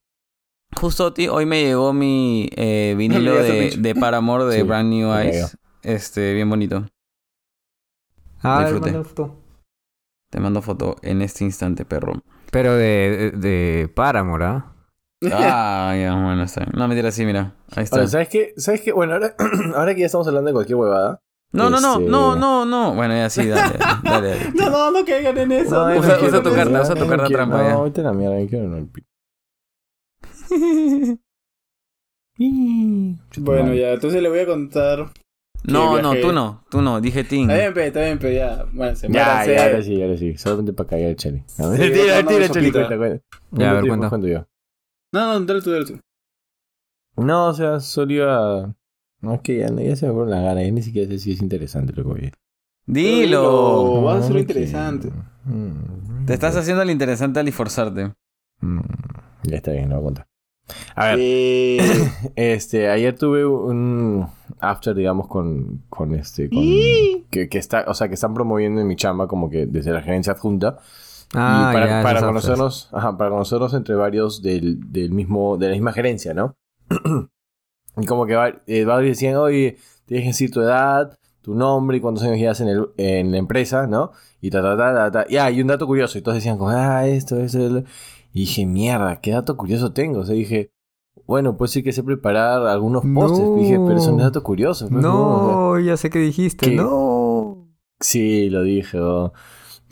[0.80, 5.12] Justo Oti, hoy me llegó mi eh, vinilo de, de Paramore de Sí, Brand New
[5.12, 5.58] Eyes.
[5.82, 6.86] Este, bien bonito.
[8.42, 8.90] Ah, disfruté.
[8.92, 9.38] manda foto.
[10.30, 12.14] Te mando foto en este instante, perro.
[12.50, 14.66] Pero de, de, de Paramore, ¿ah?
[15.30, 16.72] Ah, ya, bueno, está bien.
[16.76, 17.54] No, mentira, sí, mira.
[17.76, 17.96] Ahí está.
[17.96, 18.54] Ahora, ¿sabes qué?
[18.56, 18.92] ¿Sabes qué?
[18.92, 19.34] Bueno, ahora,
[19.76, 21.20] ahora que ya estamos hablando de cualquier huevada.
[21.52, 22.94] No, no, no, este- no, no, no.
[22.94, 24.52] Bueno, ya sí, dale, dale, dale.
[24.54, 25.70] No, no, no caigan en eso.
[25.70, 28.02] No, no usa- caigan usa en tu carta, ya, usa tu carta trampa, No, ahorita
[28.02, 29.06] la mierda, yo quiero no el pi-
[33.38, 35.12] Bueno, ya, entonces le voy a contar.
[35.64, 37.42] No, no, tú no, tú no, dije Tim.
[37.48, 38.64] Está bien, pe, está bien, pe, ya.
[38.72, 40.36] Bueno, se Ya, ya, ahora sí, ahora sí.
[40.36, 41.44] Solamente para cagar el Cheli.
[41.58, 42.88] A ver, Sí, tira, tira, Cheli, sopita.
[42.88, 43.24] cuenta, cuenta.
[43.52, 44.46] Ya, a ver, Cuenta cuento yo.
[45.12, 46.00] No, no, dale tú, dale tú.
[47.16, 48.74] No, o sea, solo iba...
[49.20, 50.64] No, es que ya, ya se me fueron las ganas.
[50.64, 52.32] Ya ni siquiera sé si es interesante lo que voy a
[52.86, 54.02] Dilo.
[54.02, 55.10] Va a ser interesante.
[55.44, 58.12] Mm, Te estás haciendo el interesante al esforzarte.
[58.60, 58.80] Mm,
[59.44, 60.26] Ya está bien, lo voy a contar.
[60.96, 61.78] A ver, Eh,
[62.36, 64.26] este, ayer tuve un
[64.62, 66.62] after, digamos, con, con este, con,
[67.30, 70.02] que, que está, o sea, que están promoviendo en mi chamba como que desde la
[70.02, 70.78] gerencia adjunta
[71.34, 75.68] Ah, y para, ya, para conocernos, ajá, para conocernos entre varios del, del mismo, de
[75.68, 76.54] la misma gerencia, ¿no?
[77.96, 82.00] y como que va- eh, decían, oye, tienes que decir tu edad, tu nombre y
[82.00, 84.12] cuántos años llevas en, el, en la empresa, ¿no?
[84.40, 85.26] Y ta, ta, ta, ta, ta.
[85.28, 86.18] Y, ah, y un dato curioso.
[86.18, 87.58] Y todos decían, como, ah, esto, eso.
[87.64, 87.84] el-".
[88.32, 90.20] Y dije, mierda, ¿qué dato curioso tengo?
[90.20, 90.70] O sea, dije,
[91.26, 93.48] bueno, pues sí que sé preparar algunos postres.
[93.48, 93.56] No.
[93.56, 94.88] Dije, pero eso no es dato curioso.
[94.88, 95.72] pues, ¿no?
[95.74, 96.70] No, ya sé que dijiste.
[96.70, 96.76] ¿Qué?
[96.76, 97.68] No.
[98.00, 98.98] sí, lo dije.
[99.00, 99.32] oh.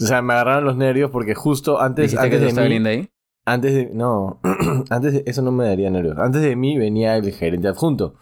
[0.02, 2.70] O sea, me agarraron los nervios porque justo antes, ¿Dijiste que antes te de mí...
[2.70, 3.08] viendo ahí?
[3.44, 3.90] Antes de.
[3.92, 4.40] No.
[4.90, 5.24] antes de.
[5.26, 6.18] Eso no me daría nervios.
[6.18, 8.14] Antes de mí venía el gerente adjunto.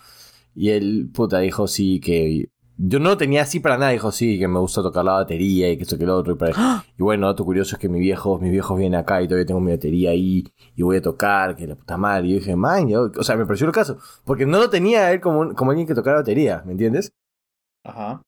[0.54, 2.50] Y él, puta, dijo sí que.
[2.80, 3.90] Yo no lo tenía así para nada.
[3.90, 6.34] Dijo sí, que me gusta tocar la batería y que esto que lo otro.
[6.34, 9.26] Y, para- y bueno, dato curioso es que mis viejos, mis viejos vienen acá y
[9.26, 10.44] todavía tengo mi batería ahí.
[10.76, 12.28] Y voy a tocar, que la puta madre.
[12.28, 13.98] Y yo dije, man, yo- o sea, me pareció el caso.
[14.24, 17.10] Porque no lo tenía a él como, un- como alguien que tocara batería, ¿me entiendes?
[17.84, 18.22] Ajá.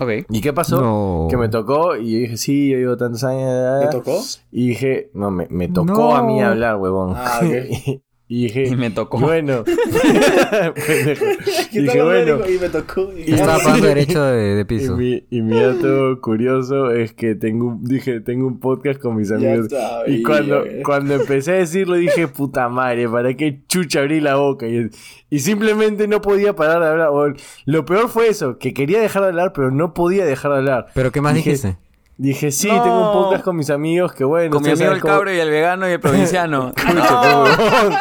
[0.00, 0.08] Ok.
[0.28, 0.80] ¿Y qué pasó?
[0.80, 1.26] No.
[1.30, 3.80] Que me tocó y yo dije, sí, yo llevo tantos años.
[3.82, 4.20] ¿Te tocó?
[4.50, 6.16] Y dije, no, me, me tocó No.
[6.16, 7.14] a mí hablar, huevón.
[7.16, 8.02] Ah, ok.
[8.26, 9.18] y dije, Y me tocó.
[9.20, 9.64] bueno.
[10.74, 11.24] Pendejo.
[11.70, 12.38] ¿Qué Dije, bueno.
[12.48, 13.10] Y me tocó.
[13.16, 13.64] Y Y Estaba Sí.
[13.66, 14.96] pagando derecho de, de Y piso.
[14.96, 19.30] mi, y mi dato curioso es que tengo, un- dije, tengo un podcast con mis
[19.30, 19.68] amigos.
[19.70, 24.36] sabía, Y cuando, cuando empecé a decirlo dije, puta madre, ¿para qué chucha abrí la
[24.36, 24.66] boca?
[24.66, 24.88] Y,
[25.30, 27.34] y simplemente no podía parar de hablar.
[27.66, 30.86] Lo peor fue eso, que quería dejar de hablar, pero no podía dejar de hablar.
[30.94, 31.76] ¿Pero qué más Dije, dijiste?
[32.16, 32.82] Dije, sí, No.
[32.82, 34.50] tengo un podcast con mis amigos, que bueno.
[34.54, 36.72] Con mi amigo el cómo- cabro y el vegano y el provinciano.
[36.76, 38.00] Escucha.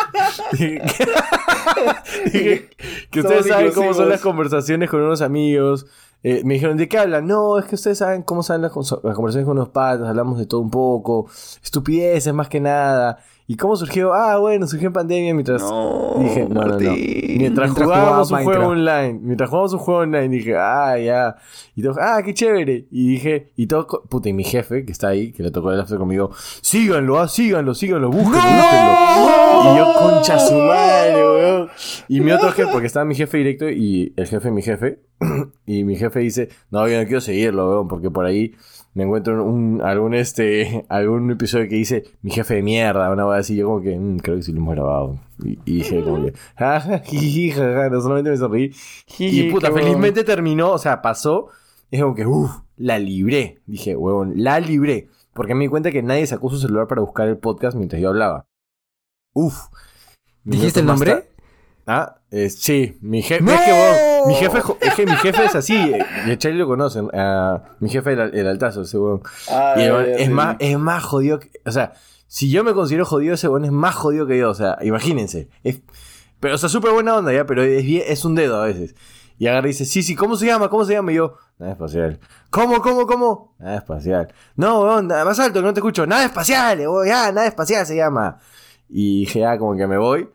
[2.31, 2.69] Dije
[3.11, 5.85] que- ustedes saben cómo son las conversaciones con unos amigos.
[6.25, 7.27] Eh, me dijeron, ¿de qué hablan?
[7.27, 10.45] No, es que ustedes saben cómo son las, las conversaciones con unos patas, hablamos de
[10.45, 11.27] todo un poco,
[11.61, 13.19] estupideces más que nada.
[13.45, 14.13] ¿Y cómo surgió?
[14.13, 15.61] Ah, bueno, surgió en pandemia mientras...
[15.61, 16.79] No, dije, no, no, no.
[16.79, 19.19] Mientras, Mientras jugábamos un juego online.
[19.21, 21.35] Mientras jugábamos un juego online, dije, ah, ya.
[21.75, 22.87] Y todos, ah, qué chévere.
[22.89, 25.79] Y dije, y todo, puta, y mi jefe, que está ahí, que le tocó el
[25.81, 29.73] after conmigo, síganlo, ah, síganlo, síganlo, búsquenlo, búsquenlo.
[29.73, 31.69] Y yo, concha su madre, weón.
[32.07, 34.99] Y mi otro jefe, porque estaba mi jefe directo y el jefe, mi jefe,
[35.65, 38.53] y mi jefe dice, no, yo no quiero seguirlo, weón, porque por ahí
[38.93, 43.39] me encuentro un, algún, este, algún episodio que dice, mi jefe de mierda, una vez
[43.41, 45.19] así, yo como que, "Mm, creo que sí lo hemos grabado.
[45.43, 48.71] Y, y dije como que, ja, ja, ja, no solamente me sonreí.
[49.17, 51.47] Y puta, felizmente terminó, o sea, pasó.
[51.91, 53.61] Es como que, uff, la libré.
[53.65, 55.09] Dije, huevón, la libré.
[55.33, 58.09] Porque me di cuenta que nadie sacó su celular para buscar el podcast mientras yo
[58.09, 58.45] hablaba.
[59.33, 59.67] Uf.
[60.43, 61.23] ¿Dijiste el nombre?
[61.85, 63.43] Ah, eh, sí, mi jefe.
[63.43, 63.51] ¡No!
[63.51, 65.93] Es que, mi jefe, es que mi jefe es así.
[66.27, 67.09] Y Charlie lo conocen.
[67.79, 69.21] mi jefe era el altazo, ese huevón.
[69.49, 71.51] Ah, Y el es, más, es más jodido que.
[71.65, 71.93] O sea,
[72.27, 74.49] si yo me considero jodido, ese huevón es más jodido que yo.
[74.49, 75.49] O sea, imagínense.
[75.63, 75.81] Es,
[76.39, 78.95] pero, o sea, súper buena onda ya, pero es, es un dedo a veces.
[79.37, 80.69] Y agarra y dice, sí, sí, ¿cómo se llama?
[80.69, 81.11] ¿Cómo se llama?
[81.11, 82.19] Y yo, nada espacial.
[82.49, 83.55] ¿Cómo, cómo, cómo?
[83.59, 84.33] Nada espacial.
[84.55, 86.05] No, huevón, nada más alto, que no te escucho.
[86.05, 88.37] Nada espacial, huevón, ya, nada espacial se llama.
[88.89, 90.29] Y dije, ah, como que me voy.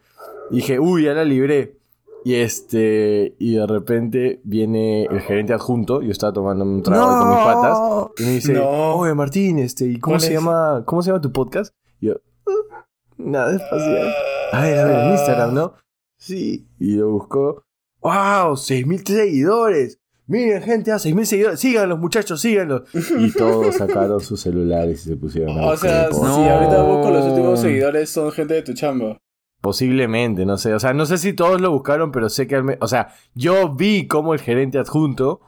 [0.50, 1.76] Y dije, uy, ya la libré.
[2.24, 6.02] Y este, y de repente viene el gerente adjunto.
[6.02, 7.78] Yo estaba tomando un trago con mis patas.
[8.18, 8.96] Y me dice, No.
[8.96, 10.32] oye Martín, este, ¿y cómo ¿Cuál se es?
[10.34, 10.82] llama?
[10.84, 11.74] ¿Cómo se llama tu podcast?
[12.00, 12.14] Y yo,
[12.46, 12.84] "Ah,
[13.16, 14.08] nada espacial.
[14.52, 15.74] A ver, a ver, en Instagram, ¿no?
[16.18, 16.66] Sí.
[16.80, 17.62] Y lo buscó.
[18.00, 18.56] ¡Wow!
[18.56, 20.00] ¡6.000 seguidores!
[20.26, 21.60] Miren, gente, a 6.000 seguidores.
[21.60, 22.82] Síganlos, muchachos, síganlos.
[23.18, 26.08] Y todos sacaron sus celulares y se pusieron a O sea.
[26.10, 26.18] No.
[26.26, 29.16] ahorita busco los últimos seguidores son gente de tu chamba.
[29.68, 30.72] Posiblemente, no sé.
[30.72, 33.12] O sea, no sé si todos lo buscaron, pero sé que al me- O sea,
[33.34, 35.42] yo vi cómo el gerente adjunto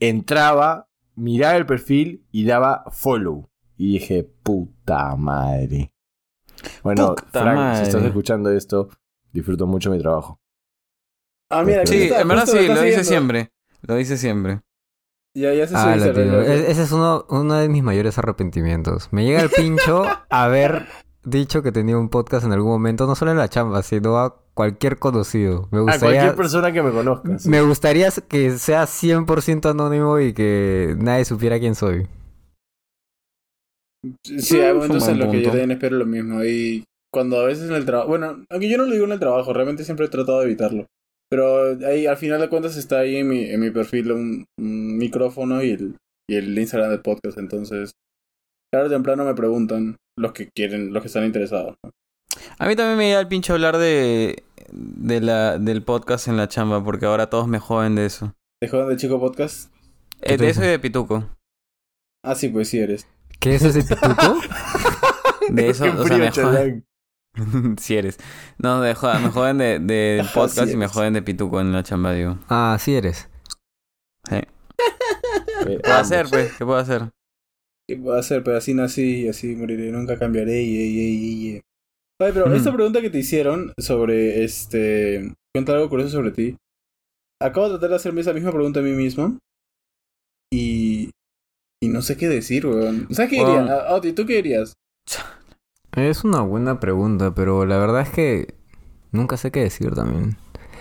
[0.00, 3.50] entraba, miraba el perfil y daba follow.
[3.76, 5.92] Y dije, puta madre.
[6.82, 7.76] Bueno, Puta Frank, madre.
[7.84, 8.88] si estás escuchando esto,
[9.32, 10.40] disfruto mucho mi trabajo.
[11.50, 13.52] Ah, mira, aquí Sí, está, en verdad sí, está lo dice siempre.
[13.82, 14.62] Lo dice siempre.
[15.34, 19.08] Ya, ya se Ah, ese es uno, uno de mis mayores arrepentimientos.
[19.12, 20.86] Me llega el pincho haber
[21.26, 24.36] dicho que tenía un podcast en algún momento, no solo en la chamba, sino a
[24.54, 25.68] cualquier conocido.
[25.70, 27.38] Me A cualquier persona que me conozca.
[27.38, 27.48] sí.
[27.48, 32.06] me gustaría que sea 100% anónimo y que nadie supiera quién soy.
[34.24, 36.44] Sí, hay Mm, un en los que yo también espero lo mismo.
[36.44, 38.08] Y cuando a veces en el trabajo.
[38.08, 40.86] Bueno, aunque yo no lo digo en el trabajo, realmente siempre he tratado de evitarlo.
[41.28, 44.96] Pero ahí, al final de cuentas, está ahí en mi, en mi perfil un, un
[44.96, 45.96] micrófono y el,
[46.30, 47.36] y el Instagram del podcast.
[47.38, 47.90] Entonces,
[48.72, 51.76] tarde o temprano me preguntan los que quieren, los que están interesados.
[51.82, 51.90] ¿no?
[52.58, 56.48] A mí también me llega el pinche hablar de, de la, del podcast en la
[56.48, 58.34] chamba, porque ahora todos me joden de eso.
[58.60, 59.70] ¿Te jodan de chico podcast?
[60.20, 61.28] ¿Qué Eh, de eso y de Pituco.
[62.24, 63.06] Ah, sí, pues sí eres.
[63.38, 64.40] ¿Qué es ese pituco?
[65.50, 66.86] De eso, o sea, me joden.
[67.78, 68.18] si eres.
[68.58, 71.60] No, de joda- me joden de, de Ajá, podcast sí y me joden de Pituco
[71.60, 72.38] en la chamba, digo.
[72.48, 73.28] ah, sí eres.
[74.28, 74.40] Sí.
[75.66, 76.52] ¿Qué puedo hacer, pues?
[76.54, 77.10] ¿Qué puedo hacer?
[77.88, 78.42] ¿Qué puedo hacer?
[78.42, 80.62] Pero así nací y así moriré, nunca cambiaré.
[80.62, 81.60] Y, y, y.
[82.20, 85.32] Oye, pero esta pregunta que te hicieron sobre este.
[85.54, 86.56] Cuenta algo curioso sobre ti.
[87.40, 89.38] Acabo de tratar de hacerme esa misma pregunta a mí mismo.
[90.52, 91.10] Y.
[91.82, 93.06] Y no sé qué decir, weón.
[93.10, 93.66] ¿Sabes qué diría?
[93.68, 94.72] Ah, Oti, ¿tú qué dirías?
[95.94, 98.54] Es una buena pregunta, pero la verdad es que
[99.12, 100.36] nunca sé qué decir también.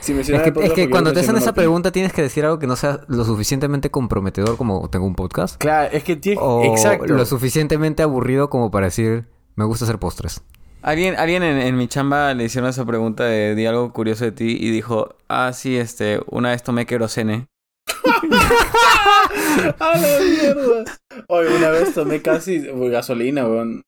[0.05, 1.55] Si me Es que, el podcast es que porque cuando te hacen esa Oti.
[1.61, 5.57] pregunta tienes que decir algo que no sea lo suficientemente comprometedor como tengo un podcast.
[5.57, 6.39] Claro, es que tiene...
[6.43, 7.07] O Exacto.
[7.11, 10.43] lo suficientemente aburrido como para decir, me gusta hacer postres.
[10.83, 14.31] Alguien, alguien en, en mi chamba le hicieron esa pregunta de di algo curioso de
[14.31, 17.47] ti y dijo, ah, sí, este, una vez tomé querosene.
[19.79, 20.83] ¡A la mierda!
[21.29, 22.59] Oye, una vez tomé casi
[22.91, 23.81] gasolina, weón.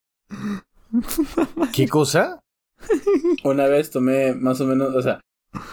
[1.73, 2.39] ¿Qué cosa?
[3.43, 5.21] Una vez tomé más o menos, o sea,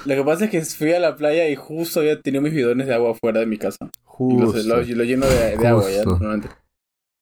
[0.07, 2.87] lo que pasa es que fui a la playa y justo había tenido mis bidones
[2.87, 3.91] de agua fuera de mi casa.
[4.19, 4.69] Y los- Justo.
[4.69, 6.11] lo, lo lleno de, de agua ya, Justo.
[6.11, 6.49] normalmente.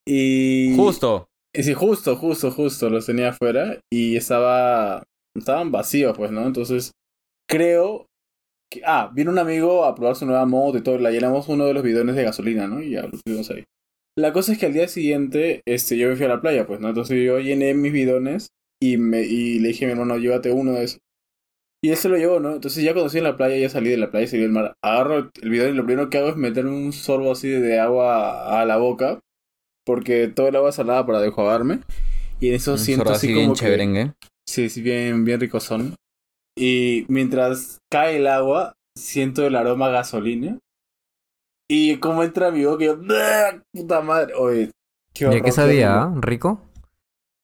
[0.06, 0.74] Y...
[0.76, 1.26] Justo.
[1.54, 5.02] y sí, justo, justo, justo, los tenía afuera y estaba...
[5.36, 6.46] Estaban vacíos, pues, ¿no?
[6.46, 6.90] Entonces,
[7.48, 8.06] creo
[8.70, 8.82] que...
[8.84, 11.74] Ah, vino un amigo a probar su nueva moto y todo, la llenamos uno de
[11.74, 12.82] los bidones de gasolina, ¿no?
[12.82, 13.64] Y ya lo tuvimos ahí.
[14.18, 16.80] La cosa es que al día siguiente, este, yo me fui a la playa, pues,
[16.80, 16.88] ¿no?
[16.88, 18.48] Entonces yo llené mis bidones
[18.82, 20.98] y, me, y le dije a mi hermano, llévate uno de esos.
[21.84, 22.52] Y él se lo llevó, ¿no?
[22.52, 24.52] Entonces ya cuando estoy en la playa, ya salí de la playa y salí del
[24.52, 24.76] mar.
[24.84, 28.60] Agarro el bidón y lo primero que hago es meterme un sorbo así de agua
[28.60, 29.18] a la boca.
[29.84, 31.80] Porque todo el agua es salada para desjuagarme.
[32.38, 33.58] Y en eso Un siento así así como bien que...
[33.58, 34.12] chéverengue.
[34.48, 35.96] Sí, sí, bien, bien ricosón.
[36.56, 40.58] Y mientras cae el agua, siento el aroma a gasolina.
[41.68, 42.96] Y como entra mi boca, yo...
[43.72, 44.34] ¡Puta madre!
[44.34, 44.70] Oye,
[45.14, 46.12] qué ¿Y a horror, qué sabía?
[46.20, 46.60] ¿Rico?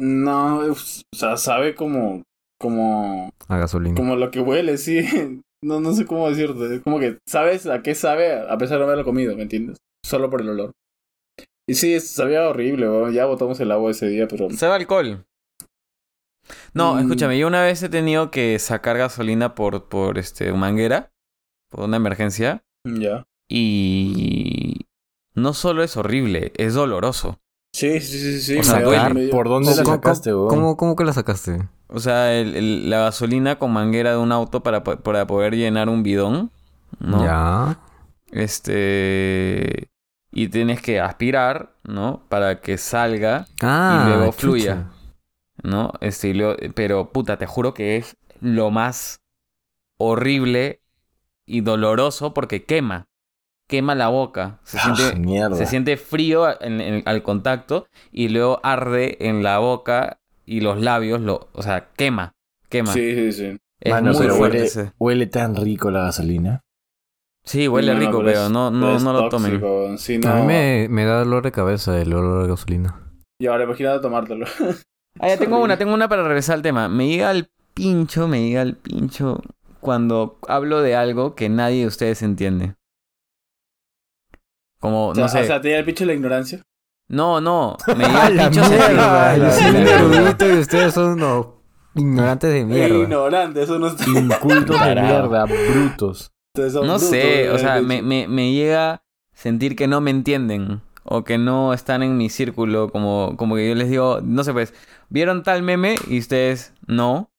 [0.00, 0.76] No, o
[1.14, 2.22] sea, sabe como...
[2.60, 3.30] Como...
[3.48, 3.94] A gasolina.
[3.94, 5.00] Como lo que huele, sí.
[5.60, 6.76] No, no sé cómo decirte.
[6.76, 9.76] Es como que sabes a qué sabe a pesar de no haberlo comido, ¿me entiendes?
[10.06, 10.70] Solo por el olor.
[11.68, 13.12] Y sí, sabía horrible, weón.
[13.12, 14.48] Ya botamos el agua ese día, pero...
[14.50, 15.24] Sabe alcohol.
[16.74, 16.98] No, Mm.
[17.00, 21.10] escúchame, yo una vez he tenido que sacar gasolina por, por este, manguera,
[21.70, 23.24] por una emergencia, Ya.
[23.48, 24.86] y
[25.34, 27.40] no solo es horrible, es doloroso.
[27.74, 28.58] Sí, sí, sí, sí.
[28.58, 29.28] O sea, duele.
[29.28, 30.48] ¿Por dónde la ¿Cómo- sacaste, weón?
[30.48, 31.68] ¿Cómo, cómo que la sacaste?
[31.88, 35.88] O sea, el- el- la gasolina con manguera de un auto para, para poder llenar
[35.88, 36.50] un bidón,
[37.00, 37.24] ¿no?
[37.24, 37.78] Ya.
[38.30, 39.88] Este...
[40.30, 42.22] Y tienes que aspirar, ¿no?
[42.28, 44.38] Para que salga Ah, y luego chucha.
[44.38, 44.86] fluya.
[45.62, 45.92] ¿no?
[46.00, 49.22] Este, luego- pero puta, te juro que es lo más
[49.98, 50.82] horrible
[51.46, 53.06] y doloroso porque quema.
[53.66, 54.60] Quema la boca.
[54.62, 55.56] Se Ah, siente, mierda.
[55.56, 60.80] se siente frío en- en- al contacto y luego arde en la boca y los
[60.80, 62.32] labios, lo, o sea, quema.
[62.68, 62.92] Quema.
[62.92, 63.56] Sí, sí, sí.
[63.80, 64.92] Es Mano, muy fuerte huele, ese.
[64.98, 66.60] huele tan rico la gasolina.
[67.44, 69.62] Sí, huele No, no, rico, pero pero es- no, no, no lo tomen.
[70.26, 73.00] A mí me, me da dolor de cabeza el olor a gasolina.
[73.40, 74.46] Y ahora imagínate tomártelo.
[75.20, 76.88] Ah, ya tengo una, tengo una para regresar al tema.
[76.88, 79.40] Me llega al pincho, me llega al pincho
[79.80, 82.74] cuando hablo de algo que nadie de ustedes entiende.
[84.80, 85.40] Como, O sea, no sé.
[85.40, 86.62] o sea, tenía el pinche de la ignorancia.
[87.08, 87.76] No, no.
[87.96, 89.36] Me llega ¡A al la pincho sentir- mierda!
[89.36, 91.46] Yo soy un erudito y ustedes son unos
[91.94, 92.96] ignorantes de mierda.
[92.96, 94.04] Ignorante, eso no está.
[94.08, 96.32] Incultos de mierda, brutos.
[96.54, 100.80] Son No brutos, sé, o sea, me, me, me llega sentir que no me entienden.
[101.10, 102.90] O que no están en mi círculo.
[102.90, 104.74] Como, como que yo les digo, no sé, pues,
[105.08, 105.94] ¿vieron tal meme?
[106.08, 107.30] Y ustedes, no.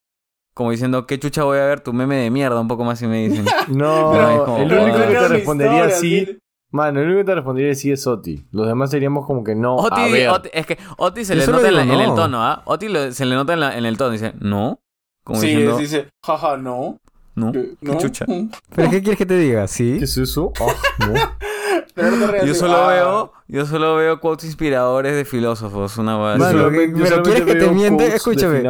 [0.55, 2.59] Como diciendo, ¿qué chucha voy a ver tu meme de mierda?
[2.59, 3.45] Un poco más y me dicen.
[3.67, 6.39] No, es como- el único no que te respondería sí.
[6.71, 8.45] Mano, el único que te respondería sí es Oti.
[8.51, 9.75] Los demás seríamos como que no.
[9.77, 10.29] Oti, a ver.
[10.29, 12.15] Oti- es que Oti se Yo le nota en, la- digo en el no.
[12.15, 12.61] tono, ¿ah?
[12.65, 14.11] Oti lo- se le nota en, la- en el tono.
[14.11, 14.79] Dice, no.
[15.23, 16.99] Como Sí, diciendo, dice, jaja, no.
[17.35, 17.51] no.
[17.51, 17.71] ¿Qué?
[17.79, 17.97] ¿Qué ¿No?
[17.97, 18.25] chucha?
[18.75, 19.67] ¿Pero qué quieres que te diga?
[19.67, 19.95] ¿Sí?
[19.97, 20.53] ¿Qué es eso?
[20.99, 21.13] No.
[22.31, 22.87] Rías Yo solo ah.
[22.93, 26.17] veo, yo solo veo quotes inspiradores de filósofos, una Yo
[26.51, 28.15] solamente- pero solamente ¿quieres que te miente?
[28.15, 28.61] Escúchame.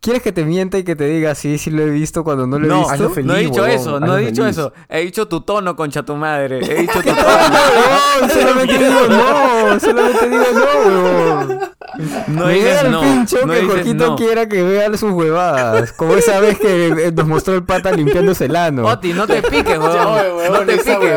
[0.00, 2.58] ¿Quieres que te mienta y que te diga sí, sí lo he visto cuando no
[2.58, 3.08] lo he No, visto?
[3.10, 4.58] feliz, no he dicho huevón, eso, no he dicho feliz.
[4.58, 4.72] eso.
[4.90, 6.58] He dicho tu tono, concha tu madre.
[6.58, 7.28] He dicho tu No, tono.
[8.20, 11.60] huevón, solamente digo no, solamente digo no, huevón.
[12.28, 13.00] No dices el no.
[13.00, 14.16] pincho no que Jorgito no.
[14.16, 15.92] quiera que vea sus huevadas.
[15.92, 18.86] Como esa vez que eh, nos mostró el pata limpiándose el ano.
[18.86, 21.14] Oti, no te piques, huevón, no te piques.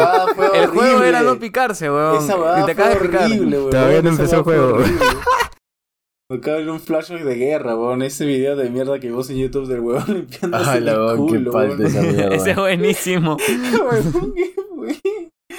[0.54, 2.24] El juego era no picarse, huevón.
[2.24, 3.70] Esa y huevada te acabas horrible, weón.
[3.72, 4.78] Todavía no empezó el juego.
[6.30, 8.02] Me acaba de ver un flashback de guerra, weón.
[8.02, 11.86] Ese video de mierda que vos en YouTube del weón Ay, la culo, weón.
[11.86, 12.36] esa mierda.
[12.36, 13.38] Ese es buenísimo.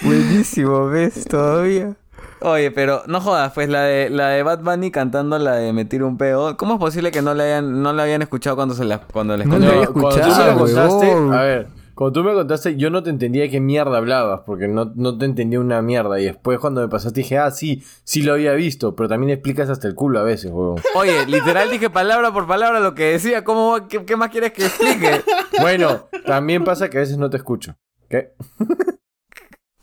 [0.03, 1.25] Buenísimo, ¿ves?
[1.27, 1.97] Todavía.
[2.41, 5.85] Oye, pero no jodas, pues la de la de Bad Bunny cantando la de Me
[5.85, 6.57] tiro un peo.
[6.59, 9.37] ¿Cómo es posible que no la hayan, no la habían escuchado cuando se la, cuando
[9.37, 9.67] les No conté?
[9.69, 11.33] la había cuando tú se escuchado, lo contaste, huevón.
[11.33, 14.67] a ver, Cuando tú me contaste, yo no te entendía de qué mierda hablabas, porque
[14.67, 16.21] no, no te entendía una mierda.
[16.21, 19.71] Y después cuando me pasaste dije, ah, sí, sí lo había visto, pero también explicas
[19.71, 20.77] hasta el culo a veces, weón.
[20.97, 23.45] Oye, literal dije palabra por palabra lo que decía.
[23.45, 25.23] ¿Cómo, qué, qué más quieres que explique?
[25.61, 27.77] Bueno, también pasa que a veces no te escucho.
[28.09, 28.33] ¿Qué?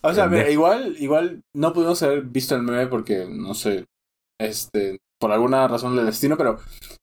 [0.01, 3.85] O sea, mira, igual, igual no pudimos haber visto el meme porque, no sé,
[4.39, 6.59] este, por alguna razón del destino, pero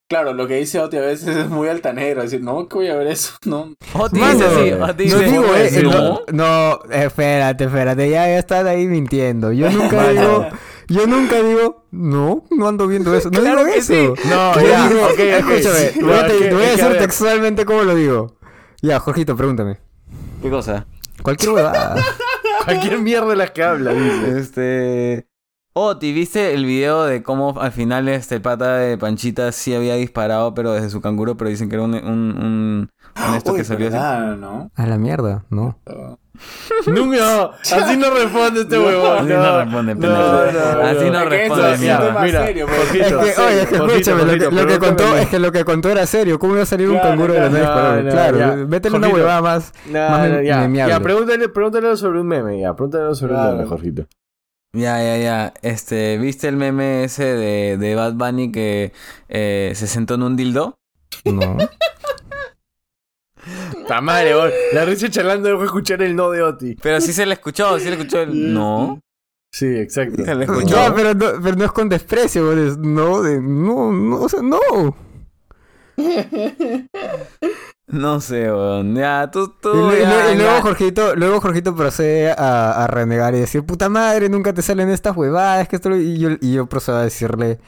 [0.08, 2.96] claro, lo que dice Oti a veces es muy altanero, decir, no, que voy a
[2.96, 3.74] ver eso, no.
[3.94, 6.20] Oti Mano, dice así, Oti no dice, digo, eh, ¿no?
[6.32, 9.52] no, espérate, espérate, ya, ya estás ahí mintiendo.
[9.52, 10.48] Yo nunca digo,
[10.88, 13.30] yo nunca digo, no, no ando viendo eso.
[13.30, 13.92] No Claro digo que eso.
[13.92, 14.28] sí.
[14.28, 18.36] No, Yo ya, digo, escúchame, no, te, voy a decir textualmente cómo lo digo.
[18.80, 19.78] Ya, Jorgito, pregúntame.
[20.40, 20.86] ¿Qué cosa?
[21.22, 21.96] Cualquier huevada.
[22.64, 24.38] Cualquier mierda de las que habla, dice.
[24.38, 25.27] Este.
[25.80, 30.52] Oti, ¿viste el video de cómo al final este pata de Panchita sí había disparado,
[30.52, 32.90] pero desde su canguro, pero dicen que era un, un, un,
[33.28, 33.94] un esto Uy, que salió así?
[33.96, 34.70] ¿verdad, ¿no?
[34.74, 35.78] A la mierda, no.
[36.86, 39.18] Nunca, así no responde este No, huevón.
[39.18, 40.82] Así no responde, pendejo.
[40.82, 42.22] Así no responde, mierda.
[42.22, 42.94] Mira, serio, pues.
[43.00, 45.52] Es que, oye, es que escúchame, lo que, Jorgito, lo que contó, es que lo
[45.52, 46.38] que contó era serio.
[46.40, 48.96] ¿Cómo iba a salir un Claro, canguro de la nariz para no, no, Claro, métele
[48.96, 49.72] una huevada más.
[49.92, 53.50] Más ya, ya, pregúntale, pregúntale sobre un meme, ya, pregúntale sobre Claro.
[53.50, 54.06] un meme, Jorgito.
[54.72, 55.54] Ya, ya, ya.
[55.62, 58.92] Este, ¿viste el meme ese de, de Bad Bunny que
[59.28, 60.78] eh, se sentó en un dildo?
[61.24, 61.56] No.
[63.86, 64.50] Ta madre, weón.
[64.72, 66.76] La risa charlando dejó escuchar el no de Oti.
[66.82, 69.00] Pero sí se le escuchó, sí le escuchó el no.
[69.50, 70.22] Sí, exacto.
[70.24, 70.68] Se le escuchó.
[70.68, 74.42] Ya, pero no, pero no es con desprecio, es No, de, no, no, o sea,
[74.42, 74.58] no.
[77.88, 78.94] No sé, weón.
[78.94, 79.90] Ya, tú, tú.
[79.92, 80.60] Y, ya, luego ya.
[80.62, 85.16] Jorgito, luego Jorgito procede a, a renegar y decir, puta madre, nunca te salen estas
[85.16, 85.96] huevadas, que esto...
[85.96, 87.58] Y yo, y yo procedo a decirle,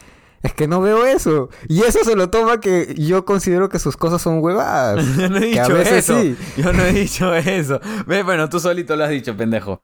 [0.42, 1.48] es que no veo eso.
[1.68, 5.04] Y eso se lo toma que yo considero que sus cosas son huevadas.
[5.16, 6.20] Yo no he Que a dicho veces eso.
[6.20, 6.36] sí.
[6.56, 7.80] Yo no he dicho eso.
[8.06, 9.80] Ve, bueno, tú solito lo has dicho, pendejo.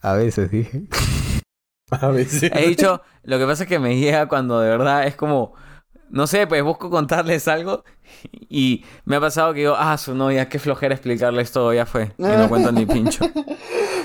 [0.00, 0.82] A veces dije.
[1.90, 2.50] A veces.
[2.54, 5.54] He dicho, lo que pasa es que me llega cuando de verdad es como,
[6.10, 7.84] no sé, pues busco contarles algo
[8.48, 12.12] y me ha pasado que digo, ah, su novia, qué flojera explicarles todo, ya fue.
[12.18, 13.24] Y no cuento ni pincho.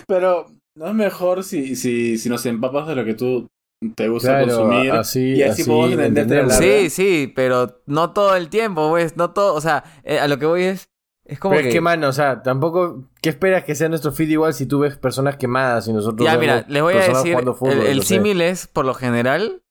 [0.08, 3.48] Pero, ¿no es mejor si, si, si nos empapas de lo que tú
[3.96, 4.92] te gusta Claro, consumir?
[4.92, 6.50] así, y así, podemos entenderte entenderlo.
[6.50, 10.28] la Sí, sí, pero no todo el tiempo, pues, no todo, o sea, eh, a
[10.28, 10.90] lo que voy es,
[11.26, 11.70] es como Pero que...
[11.70, 13.10] es que, mano, o sea, tampoco.
[13.22, 16.38] ¿Qué esperas que sea nuestro feed igual si tú ves personas quemadas y nosotros Ya,
[16.38, 19.63] mira, les voy a decir, fútbol, el, símil es, por lo general,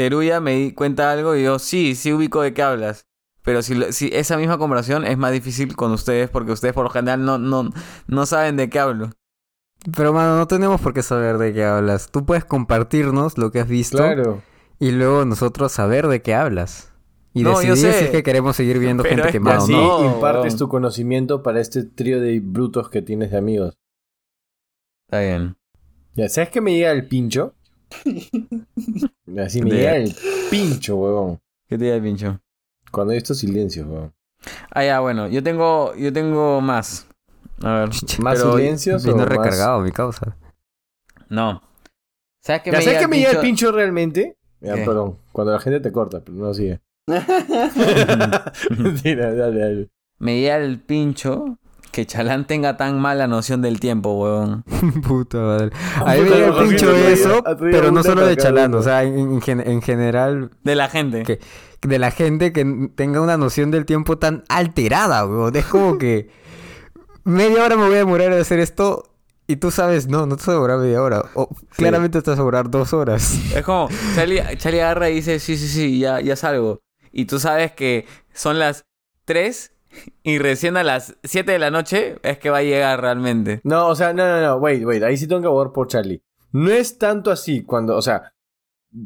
[0.00, 3.06] Teruya me di cuenta algo y yo, sí, sí ubico de qué hablas.
[3.42, 7.22] Pero si, esa misma conversación es más difícil con ustedes porque ustedes por lo general
[7.22, 7.68] no, no,
[8.06, 9.10] no saben de qué hablo.
[9.94, 12.10] Pero, mano, no tenemos por qué saber de qué hablas.
[12.10, 14.42] Tú puedes compartirnos lo que has visto Claro.
[14.78, 16.94] y luego nosotros saber de qué hablas.
[17.34, 20.14] Y No, decidir si es que queremos seguir viendo Pero gente quemada o así no.
[20.14, 23.76] Impartes tu conocimiento para este trío de brutos que tienes de amigos.
[25.08, 25.58] Está bien.
[26.14, 27.54] Ya, ¿sabes que me llega el pincho?
[29.38, 30.14] Así me llega el
[30.50, 31.40] pincho, huevón.
[31.68, 32.40] ¿Qué te diga el pincho?
[32.90, 34.12] Cuando hay estos silencios, huevón.
[34.70, 37.06] Ah, ya, bueno, yo tengo, yo tengo más.
[37.62, 37.88] A ver.
[38.20, 40.36] ¿Más pero- silencios o más- recargado, mi causa.
[41.28, 41.62] No.
[42.40, 43.42] ¿Sabes qué ¿Ya me llega que el me llega el pincho?
[43.46, 44.36] pincho realmente?
[44.60, 44.84] Ya, ¿Qué?
[44.84, 45.18] perdón.
[45.32, 46.80] Cuando la gente te corta, pero no sigue.
[48.78, 49.90] Mentira, dale, dale.
[50.18, 51.58] Me llega el pincho
[51.92, 54.64] que Chalán tenga tan mala noción del tiempo, huevón.
[55.06, 55.70] Puta madre.
[55.96, 58.74] A mí me Jorgito, pincho traído- eso, pero no solo de Chalán.
[58.74, 61.22] O sea, en, en gen- en general, De la gente.
[61.24, 61.40] que,
[61.82, 65.54] de la gente que tenga una noción del tiempo tan alterada, weón.
[65.56, 66.30] Es como que
[67.24, 69.04] media hora me voy a demorar en hacer esto
[69.46, 71.24] y tú sabes, no, no te vas a demorar media hora.
[71.34, 73.34] O claramente te vas a demorar dos horas.
[73.54, 76.78] Es como, Charlie, Charlie agarra y dice, sí, sí, sí, ya, ya salgo.
[77.12, 78.84] Y tú sabes que son las
[79.24, 79.72] 3
[80.22, 83.60] y recién a las 7 de la noche es que va a llegar realmente.
[83.64, 86.22] No, o sea, no, no, no, wait, wait, ahí sí tengo que abogar por Charlie.
[86.52, 88.32] No es tanto así cuando, o sea,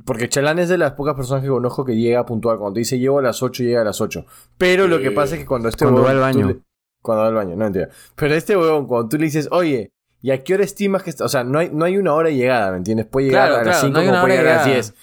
[0.07, 2.59] porque Chalán es de las pocas personas que conozco que llega puntual.
[2.59, 4.25] Cuando te dice llego a las 8, llega a las 8.
[4.57, 6.49] Pero lo que pasa es que cuando este Cuando va huevón al tú baño.
[6.55, 6.61] le-
[7.03, 7.93] cuando va al baño, no entiendo.
[8.17, 11.27] Pero este huevón, cuando tú le dices, oye, ¿y a qué hora estimas que está?
[11.27, 13.05] O sea, no hay, no hay una hora de llegada, ¿me entiendes?
[13.07, 14.73] Puede llegar Claro, a las claro, 5 no hay como puede llegar a las de
[14.73, 14.95] 10.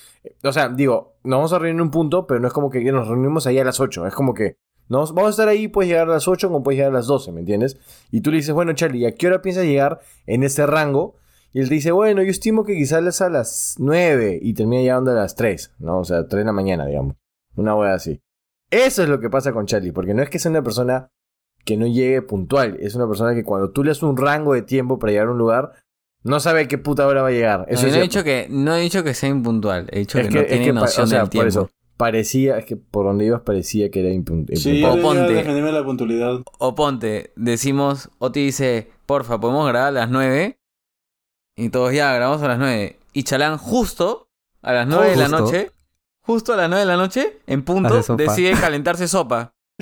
[0.43, 2.81] O sea, digo, nos vamos a reunir en un punto, pero no es como que
[2.91, 4.07] nos reunimos ahí a las 8.
[4.07, 4.57] Es como que
[4.91, 7.07] nos, vamos a estar ahí, puedes llegar a las 8 como puedes llegar a las
[7.07, 7.77] 12, ¿me entiendes?
[8.11, 11.15] Y tú le dices, bueno, Charlie, ¿a qué hora piensas llegar en ese rango?
[11.53, 15.11] Y él te dice, bueno, yo estimo que quizás a las 9 y termina llegando
[15.11, 15.99] a las 3, ¿no?
[15.99, 17.15] O sea, 3 de la mañana, digamos.
[17.55, 18.19] Una hora así.
[18.69, 21.09] Eso es lo que pasa con Charlie, porque no es que sea una persona
[21.63, 24.61] que no llegue puntual, es una persona que cuando tú le das un rango de
[24.61, 25.71] tiempo para llegar a un lugar,
[26.23, 27.65] no sabe a qué puta hora va a llegar.
[27.69, 30.27] Eso No, no, he dicho que, no he dicho que sea impuntual, he dicho Es
[30.27, 31.47] que, no tiene noción o sea, del por tiempo.
[31.47, 31.69] eso.
[32.01, 35.17] Parecía, es que por donde ibas parecía que era impun- Sí, impuntual.
[35.17, 35.71] yo O ponte.
[35.71, 36.39] la puntualidad.
[36.57, 40.57] O ponte, decimos, Oti dice, porfa, podemos grabar a las 9.
[41.55, 42.97] Y todos ya grabamos a las 9.
[43.13, 44.29] Y Chalán justo
[44.63, 45.71] a las 9 de la noche,
[46.21, 49.53] justo a las 9 de la noche, en punto, decide calentarse sopa.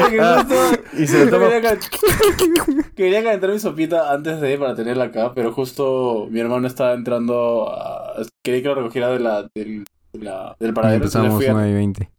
[0.00, 4.74] Porque justo- Y se lo toma- quería, cal- quería calentar mi sopita antes de para
[4.74, 8.22] tenerla acá, pero justo mi hermano estaba entrando a...
[8.44, 11.70] Quería que lo recogiera de la, del, de la- del paradero, empezamos fui, a, 9
[11.70, 12.10] y 20.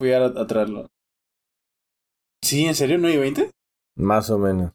[0.00, 0.86] fui a, a traerlo.
[2.42, 2.66] ¿Sí?
[2.66, 2.98] ¿En serio?
[2.98, 3.50] ¿9 y 20?
[3.96, 4.72] Más o menos.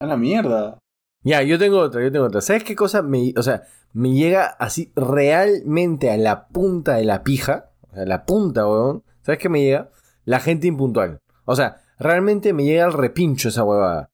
[0.00, 0.78] A la mierda.
[1.24, 2.40] Ya, yo tengo otra, yo tengo otra.
[2.40, 3.62] ¿Sabes qué cosa me, o sea,
[3.92, 7.70] me llega así realmente a la punta de la pija?
[7.90, 9.04] O sea, la punta, weón.
[9.22, 9.90] ¿Sabes qué me llega?
[10.24, 11.20] La gente impuntual.
[11.44, 14.10] O sea, realmente me llega al repincho esa huevada.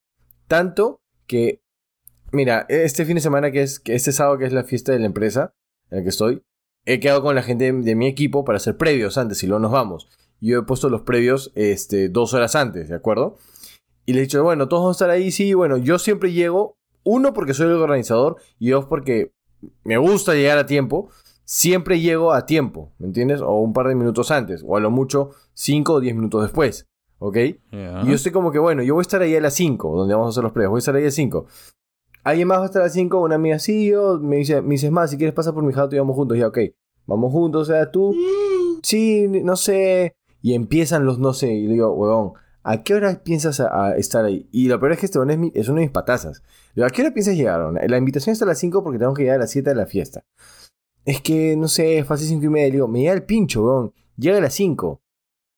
[0.46, 1.62] Tanto que,
[2.32, 4.98] mira, este fin de semana que es, que este sábado que es la fiesta de
[4.98, 5.54] la empresa
[5.90, 6.42] en la que estoy,
[6.84, 9.72] he quedado con la gente de, mi equipo para hacer previos antes y luego nos
[9.72, 10.08] vamos.
[10.40, 13.36] Yo he puesto los previos este, dos horas antes, ¿de acuerdo?
[14.06, 16.78] Y le he dicho, bueno, todos vamos a estar ahí, sí, bueno, yo siempre llego,
[17.04, 19.34] uno porque soy el organizador y dos porque
[19.84, 21.10] me gusta llegar a tiempo,
[21.44, 23.42] siempre llego a tiempo, ¿me entiendes?
[23.42, 26.87] O un par de minutos antes, o a lo mucho cinco o diez minutos después,
[27.18, 27.36] ¿ok?
[28.04, 30.14] Y yo estoy como que, bueno, yo voy a estar ahí a las 5, donde
[30.14, 31.46] vamos a hacer los previos, voy a estar ahí a las 5.
[32.24, 33.20] ¿Alguien más va a estar a las 5?
[33.22, 35.94] Una amiga, sí, yo, me dice, me dices más, si quieres pasar por mi jato
[35.94, 36.58] y vamos juntos, ya, ok,
[37.06, 38.14] vamos juntos, o sea, tú,
[38.82, 42.32] sí, no sé, y empiezan los no sé, y le digo, huevón,
[42.64, 44.46] ¿a qué hora piensas a, a estar ahí?
[44.52, 46.42] Y lo peor es que este huevón es, mi- es uno de mis patazas.
[46.74, 47.72] Le digo, ¿a qué hora piensas llegar?
[47.88, 49.86] La invitación está a las 5 porque tengo que llegar a las 7 de la
[49.86, 50.24] fiesta.
[51.04, 52.66] Es que, no sé, es fácil 5 y media.
[52.66, 55.00] Le digo, me llega el pincho, huevón, llega a las 5.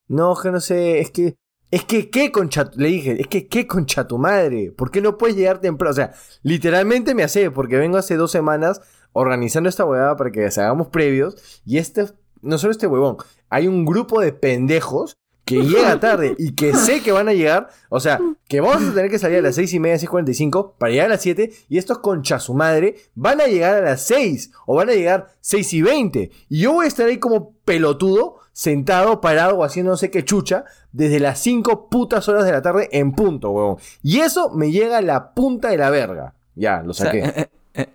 [0.09, 1.37] No, que no sé, es que...
[1.71, 2.71] Es que, ¿qué concha?
[2.75, 4.73] Le dije, es que, ¿qué concha tu madre?
[4.73, 5.93] ¿Por qué no puedes llegar temprano?
[5.93, 6.13] O sea,
[6.43, 8.81] literalmente me hace, porque vengo hace dos semanas
[9.13, 11.63] organizando esta huevada para que hagamos previos.
[11.65, 12.07] Y este,
[12.43, 13.19] no solo este huevón,
[13.49, 17.69] hay un grupo de pendejos que llega tarde y que sé que van a llegar.
[17.89, 20.93] O sea, que vamos a tener que salir a las seis y media, 6.45 para
[20.93, 21.53] llegar a las 7.
[21.69, 25.29] Y estos concha su madre van a llegar a las 6 o van a llegar
[25.41, 26.31] 6 y 20.
[26.49, 30.25] Y yo voy a estar ahí como pelotudo, sentado, parado o haciendo no sé qué
[30.25, 33.77] chucha, desde las 5 putas horas de la tarde en punto, huevón.
[34.03, 36.35] Y eso me llega a la punta de la verga.
[36.55, 37.21] Ya, lo saqué.
[37.21, 37.89] eh, eh,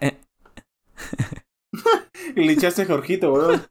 [0.00, 0.20] eh,
[2.36, 3.62] le echaste a Jorgito, weón.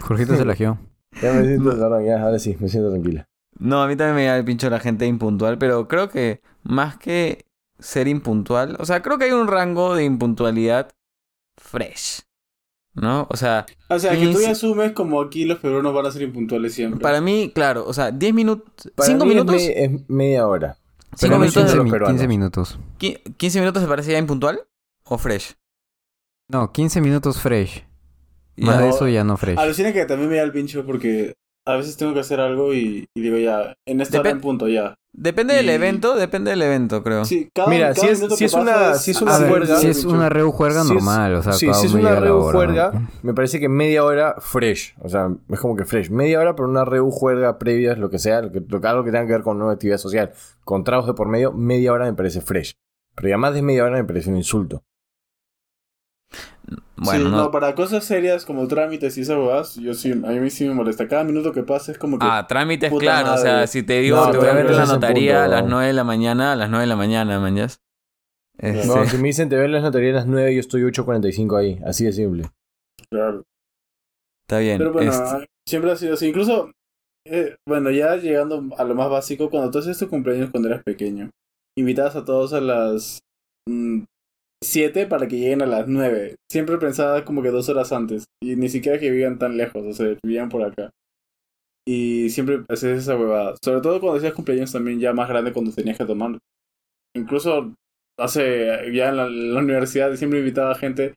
[0.00, 0.78] Jorgito se lagió.
[1.22, 3.28] Ya me siento, perdón, ya, ahora sí, me siento tranquila.
[3.58, 7.46] No, a mí también me el pincho la gente impuntual, pero creo que más que
[7.78, 10.90] ser impuntual, o sea, creo que hay un rango de impuntualidad
[11.56, 12.22] fresh.
[12.94, 13.26] ¿No?
[13.30, 16.22] O sea, O sea, que tú ya asumes como aquí los peruanos van a ser
[16.22, 17.00] impuntuales siempre.
[17.00, 20.46] para mí, claro, o sea, 10 minutos, Para 5 mí es minutos, me- Es, media
[20.46, 20.76] hora.
[21.16, 22.12] 5 Pero no minutos, siento quince, los mi- peruanos.
[22.20, 22.78] 15 minutos.
[23.00, 24.60] qui- 15 minutos se parece ya impuntual
[25.04, 25.54] o fresh.
[26.48, 27.84] No, 15 minutos fresh.
[28.56, 29.58] Más de No, eso ya no fresh.
[29.58, 31.34] Alucina que también me da el pincho porque
[31.66, 34.40] a veces tengo que hacer algo y, y digo ya, en esta hora Depen- en
[34.40, 34.94] punto ya.
[35.16, 37.24] Depende del evento, depende del evento, creo.
[37.24, 39.76] Sí, cada, Mira, cada si es- si que es una- pasa si es una juerga-
[39.78, 42.42] si es una reu juerga es- normal, o sea, sí, si es una reu
[43.22, 44.94] me parece que media hora fresh.
[45.00, 46.10] O sea, es como que fresh.
[46.10, 49.04] Media hora, pero una reu juerga previa, lo que sea, lo que, lo que- algo
[49.04, 50.32] que tenga que ver con una actividad social,
[50.64, 52.74] con trabajos de por medio, media hora me parece fresh.
[53.14, 54.82] Pero ya más de media hora me parece un insulto.
[56.96, 57.36] Bueno, sí, no.
[57.36, 60.74] no, para cosas serias como trámites y esas huevadas, yo sí, a mí sí me
[60.74, 61.08] molesta.
[61.08, 62.26] Cada minuto que pasa es como que...
[62.28, 63.34] Ah, trámites, claro.
[63.34, 65.66] O sea, si te digo, No, te voy a ver en la notaría a las
[65.66, 67.80] 9 de la mañana, a las 9 de la mañana, mañas.
[68.58, 71.58] Este, No, si me dicen te ven las notarías a las 9, yo estoy 8.45
[71.58, 71.80] ahí.
[71.84, 72.44] Así de simple.
[73.10, 73.42] Claro.
[74.46, 74.78] Está bien.
[74.78, 76.28] Pero bueno, este, siempre ha sido así.
[76.28, 76.70] Incluso,
[77.26, 80.82] eh, bueno, ya llegando a lo más básico, cuando tú haces tu cumpleaños cuando eras
[80.84, 81.30] pequeño,
[81.76, 83.20] invitabas a todos a las
[84.62, 86.36] 7 para que lleguen a las 9.
[86.50, 88.24] Siempre pensaba como que dos horas antes.
[88.42, 90.90] Y ni siquiera que vivían tan lejos, o sea, vivían por acá.
[91.86, 93.54] Y siempre hacías esa huevada.
[93.62, 96.38] Sobre todo cuando hacías cumpleaños también ya más grande cuando tenías que tomar.
[97.14, 97.74] Incluso
[98.18, 101.14] hace, ya en la, en la universidad siempre invitaba a gente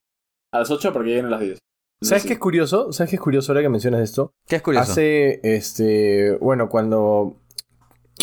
[0.53, 1.59] a las 8 para que lleguen a las 10.
[2.01, 2.91] ¿Sabes qué es curioso?
[2.93, 4.31] ¿Sabes qué es curioso ahora que mencionas esto?
[4.47, 4.91] ¿Qué es curioso?
[4.91, 7.37] Hace, este, bueno, cuando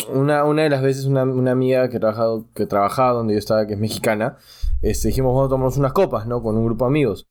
[0.09, 3.67] una, una de las veces una, una amiga que, trabajado, que trabajaba donde yo estaba,
[3.67, 4.37] que es mexicana,
[4.81, 6.41] este, dijimos, vamos a tomarnos unas copas, ¿no?
[6.41, 7.27] Con un grupo de amigos.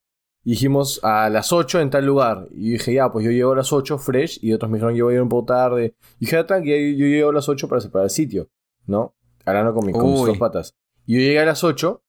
[0.47, 2.49] Y dijimos a las 8 en tal lugar.
[2.51, 4.39] Y dije, ya, pues yo llego a las 8 fresh.
[4.43, 5.95] Y otros me dijeron, yo voy a ir un poco tarde.
[6.19, 8.49] Y dije, ya, tranqui, yo, yo llego a las 8 para separar el sitio,
[8.87, 9.15] ¿no?
[9.47, 10.75] Hablando con, mi, con mis dos patas.
[11.07, 12.03] Y yo llegué a las 8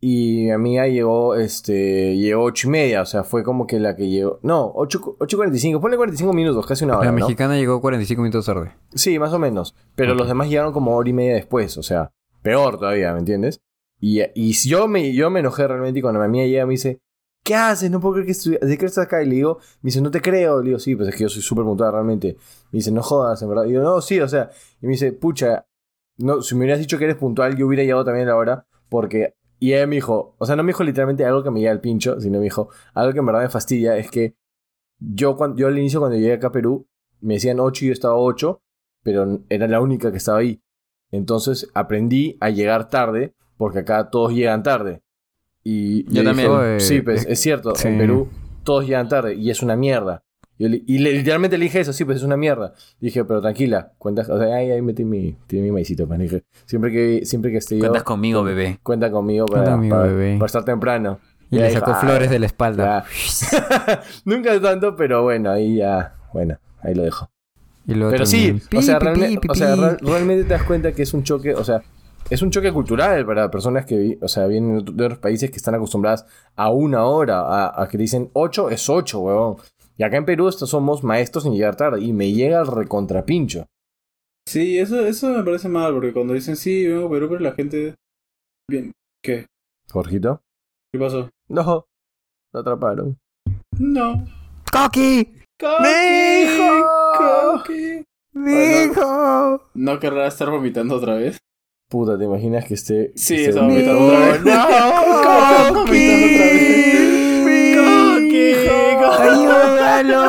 [0.00, 3.02] y mi amiga llegó, este, llegó 8 y media.
[3.02, 4.38] O sea, fue como que la que llegó.
[4.42, 5.80] No, 8, 8.45.
[5.80, 7.06] Ponle 45 minutos, casi una hora.
[7.06, 7.16] La ¿no?
[7.16, 8.72] mexicana llegó 45 minutos tarde.
[8.94, 9.74] Sí, más o menos.
[9.94, 10.18] Pero Ok.
[10.18, 11.76] los demás llegaron como hora y media después.
[11.78, 12.12] O sea,
[12.42, 13.62] peor todavía, ¿me entiendes?
[14.00, 17.00] Y, y yo, me, yo me enojé realmente cuando mi amiga llega me dice,
[17.42, 17.90] ¿qué haces?
[17.90, 18.60] No puedo creer que estudias.
[18.60, 19.22] ¿De estás acá?
[19.22, 20.60] Y le digo, me dice, no te creo.
[20.60, 22.36] Le digo, sí, pues es que yo soy súper puntual realmente.
[22.70, 23.64] Me dice, no jodas, en verdad.
[23.64, 24.50] Y yo, no, sí, o sea.
[24.80, 25.66] Y me dice, pucha,
[26.18, 28.66] no, si me hubieras dicho que eres puntual, yo hubiera llegado también a la hora.
[28.88, 29.34] Porque.
[29.60, 31.80] Y ella me dijo, o sea, no me dijo literalmente algo que me llega al
[31.80, 34.36] pincho, sino me dijo, algo que en verdad me fastidia es que
[35.00, 36.86] yo, cuando, yo al inicio, cuando llegué acá a Perú,
[37.20, 38.60] me decían 8 y yo estaba 8,
[39.02, 40.62] pero era la única que estaba ahí.
[41.10, 45.02] Entonces aprendí a llegar tarde, porque acá todos llegan tarde.
[45.62, 46.50] Y Yo también.
[46.62, 47.88] Eh, sí, pues es cierto, sí.
[47.88, 48.28] en Perú
[48.62, 50.22] todos llegan tarde y es una mierda.
[50.58, 52.72] Yo le- y le- literalmente le dije eso, sí, pues es una mierda.
[53.00, 56.18] Dije, pero tranquila, cuentas, o sea, ahí, ahí metí mi, tiene mi maicito, pues.
[56.18, 58.78] Dije, siempre que, siempre que esté yo, Cuentas conmigo, bebé.
[58.82, 60.34] cuenta conmigo para, Cuenta conmigo, para- bebé.
[60.38, 61.20] para estar temprano.
[61.50, 63.04] Y le sacó "Ah, flores de la espalda.
[63.10, 64.02] ya".
[64.24, 67.30] Nunca tanto, pero bueno, ahí ya, bueno, ahí lo dejo.
[67.86, 70.50] Y luego Pero sí, también, o sea, pi, pi, realme- pi, o sea, realmente te
[70.50, 71.82] das cuenta que es un choque, o sea,
[72.30, 75.50] es un choque cultural para personas que o sea, vienen de otro- de otros países
[75.50, 79.56] que están acostumbradas a una hora, a, a que dicen 8 es 8, huevón.
[79.96, 83.66] Y acá en Perú estos somos maestros en llegar tarde y me llega el recontrapincho.
[84.46, 87.52] Sí, eso, eso me parece mal, porque cuando dicen sí, vengo a Perú, pero la
[87.52, 87.94] gente.
[88.70, 88.92] Bien.
[89.22, 89.46] ¿Qué?
[89.90, 90.40] Jorgito.
[90.92, 91.28] ¿Qué pasó?
[91.48, 91.86] No,
[92.52, 93.16] lo atraparon.
[93.78, 94.24] No.
[94.72, 95.34] ¡Coqui!
[95.58, 95.88] ¡Coqui!
[96.44, 96.86] hijo!
[97.18, 98.04] ¡Coqui!
[98.32, 99.62] ¡Mijo!
[99.74, 101.38] ¿No querrá estar vomitando otra vez?
[101.88, 103.12] Puta, ¿te imaginas que esté...
[103.14, 104.44] Sí, que esté- vomitando otra vez.
[104.44, 105.84] ¡No!
[105.84, 106.18] vez.
[107.76, 108.52] ¡Coqui!
[109.22, 110.22] ¡Ayúdalo!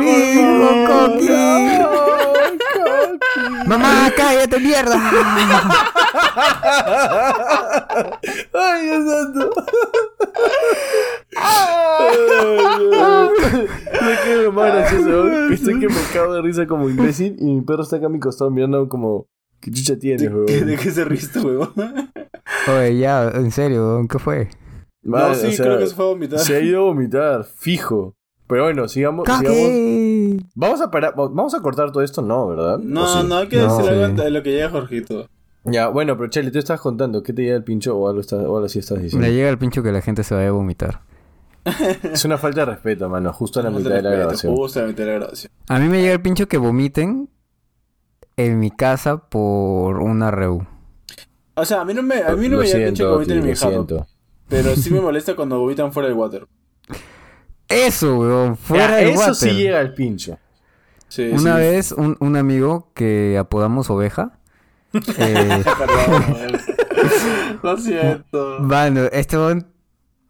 [0.00, 1.28] ¡Mijo, Coqui!
[3.66, 4.96] ¡Mamá, cállate, mierda!
[8.54, 9.50] ¡Ay, Dios santo!
[14.00, 15.28] Me quedo lo más gracioso.
[15.52, 18.20] Estoy que me cago de risa como imbécil y mi perro está acá a mi
[18.20, 19.26] costado mirando como...
[19.60, 20.46] ¿Qué chucha tienes, ¿De, weón?
[20.46, 21.72] de qué se riste, huevón?
[22.68, 24.48] Oye, ya, en serio, ¿qué fue?
[25.02, 26.38] No, sí, o sea, creo que se fue a vomitar.
[26.38, 28.14] Se ha ido a vomitar, fijo.
[28.46, 29.26] Pero bueno, sigamos...
[29.26, 30.42] sigamos.
[30.54, 31.14] Vamos a parar...
[31.16, 32.22] ¿Vamos a cortar todo esto?
[32.22, 32.76] No, ¿verdad?
[32.76, 33.26] ¿O No, sí?
[33.28, 34.22] no, hay que No, decir algo sí.
[34.22, 35.28] de lo que llega Jorgito.
[35.64, 37.22] Ya, bueno, pero Chele, tú estabas contando.
[37.22, 39.26] ¿Qué te llega el pincho o algo, estás, o algo así estás diciendo?
[39.26, 41.02] Le llega el pincho que la gente se vaya a vomitar.
[42.12, 43.32] Es una falta de respeto, mano.
[43.32, 44.54] Justo a la mitad de la Respeto, grabación.
[44.56, 45.52] Justo a la mitad de la grabación.
[45.68, 47.28] A mí me llega el pincho que vomiten
[48.38, 50.64] en mi casa por una reu.
[51.54, 53.38] O sea, a mí no me, a mí no Lo me pinche que siento, vomiten
[53.38, 53.68] en mi lo jato.
[53.70, 54.06] siento.
[54.48, 56.46] Pero sí me molesta cuando vomitan fuera del water.
[57.68, 59.34] Eso, weón, fuera Ya, del eso water.
[59.34, 60.38] sí llega al pincho.
[61.08, 61.60] Sí, Una sí.
[61.60, 64.38] vez un, un amigo que apodamos oveja.
[65.18, 66.58] eh, Perdón.
[67.62, 68.56] Lo siento.
[68.60, 69.66] mano, este weón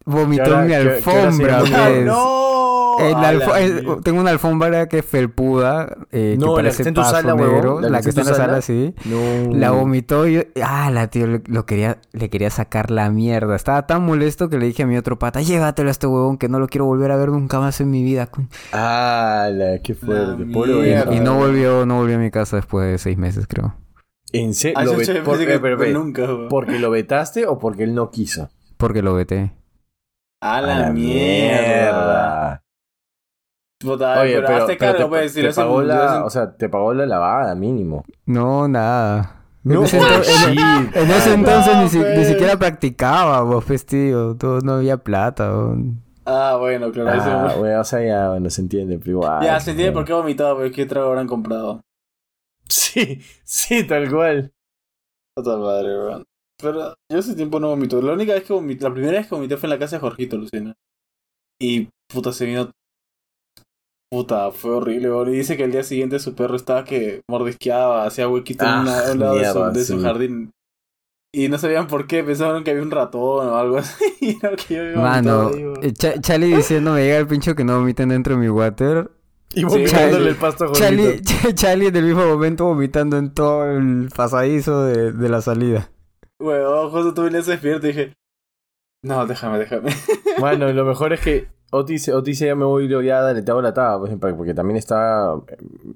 [0.05, 1.85] vomitó ¿Qué en mi qué- qué alfombra, llama?
[1.87, 2.05] pues.
[2.05, 2.68] ¡No!
[2.99, 3.97] La la mierda.
[4.03, 7.01] tengo una alfombra que es felpuda, eh, No, que la que parece está en tu
[7.01, 8.93] paso sala, negro, la la, que que está en la sala, sí.
[9.05, 9.53] No.
[9.55, 13.55] La vomitó y yo, ah, la tío, lo, lo quería, le quería sacar la mierda.
[13.55, 16.49] Estaba tan molesto que le dije a mi otro pata, llévatelo a este huevón que
[16.49, 18.27] no lo quiero volver a ver nunca más en mi vida.
[18.27, 18.49] con-".
[18.73, 20.45] Ah, la, qué fuerte.
[20.45, 21.13] La oveja.
[21.13, 23.75] Y no volvió, no volvió a mi casa después de seis meses, creo.
[24.31, 24.77] ¿En serio?
[24.77, 26.49] Ah, ¿Lo que- eh, pero, pero nunca, weón.
[26.49, 28.49] ¿Porque lo vetaste o porque él no quiso?
[28.77, 29.53] Porque lo veté.
[30.41, 32.63] A la, mierda.
[33.79, 36.51] Puta, Oye, pero, pero, hazte pero cargo, te, pues, si te pagó la, o sea,
[36.55, 38.03] te pagó la lavada mínimo.
[38.25, 39.45] No, nada.
[39.63, 40.95] No, en ese, ento- en- shit.
[40.95, 42.27] en ese Ah, entonces no, ni, si- ni pues.
[42.27, 44.35] siquiera practicaba, vos, pues, tío.
[44.35, 45.49] Todo, no había plata.
[45.51, 46.01] weón.
[46.25, 47.09] Ah, bueno, claro.
[47.11, 49.43] Ah, eso- bueno, o sea, ya, bueno, se entiende, pero igual.
[49.45, 49.99] ya, se entiende bueno.
[50.01, 51.81] por qué ha vomitado, pero qué trago habrán comprado.
[52.69, 54.51] Sí, sí, tal cual.
[55.35, 56.23] Puta madre, weón.
[56.61, 57.99] Pero yo hace tiempo no vomito.
[58.01, 60.01] La única vez que vomité, la primera vez que vomité fue en la casa de
[60.01, 60.75] Jorgito, Lucina.
[61.59, 62.69] Y puta, se vino.
[64.11, 65.29] Puta, fue horrible, weón.
[65.29, 68.81] Y dice que el día siguiente su perro estaba que mordisqueaba, hacía huequito en Ah,
[68.81, 70.01] una- a un lado de su, mierda, de su sí.
[70.03, 70.51] jardín.
[71.31, 74.03] Y no sabían por qué, pensaban que había un ratón o algo así.
[74.19, 75.51] Y era que yo había Mano,
[75.81, 79.11] eh, Charlie diciendo me llega el pincho que no vomiten dentro de mi water.
[79.53, 80.29] Y vomitándole sí.
[80.29, 81.21] el pasto a Charlie.
[81.21, 85.89] Ch- Charlie en el mismo momento vomitando en todo el pasadizo de, de la salida.
[86.39, 88.13] Weón, justo tú venías despierto y dije.
[89.03, 89.91] No, déjame, déjame.
[90.39, 93.73] Bueno, lo mejor es que Otis, Otis ya me voy ya dale, te hago la
[93.73, 93.99] taba,
[94.35, 95.35] porque también está.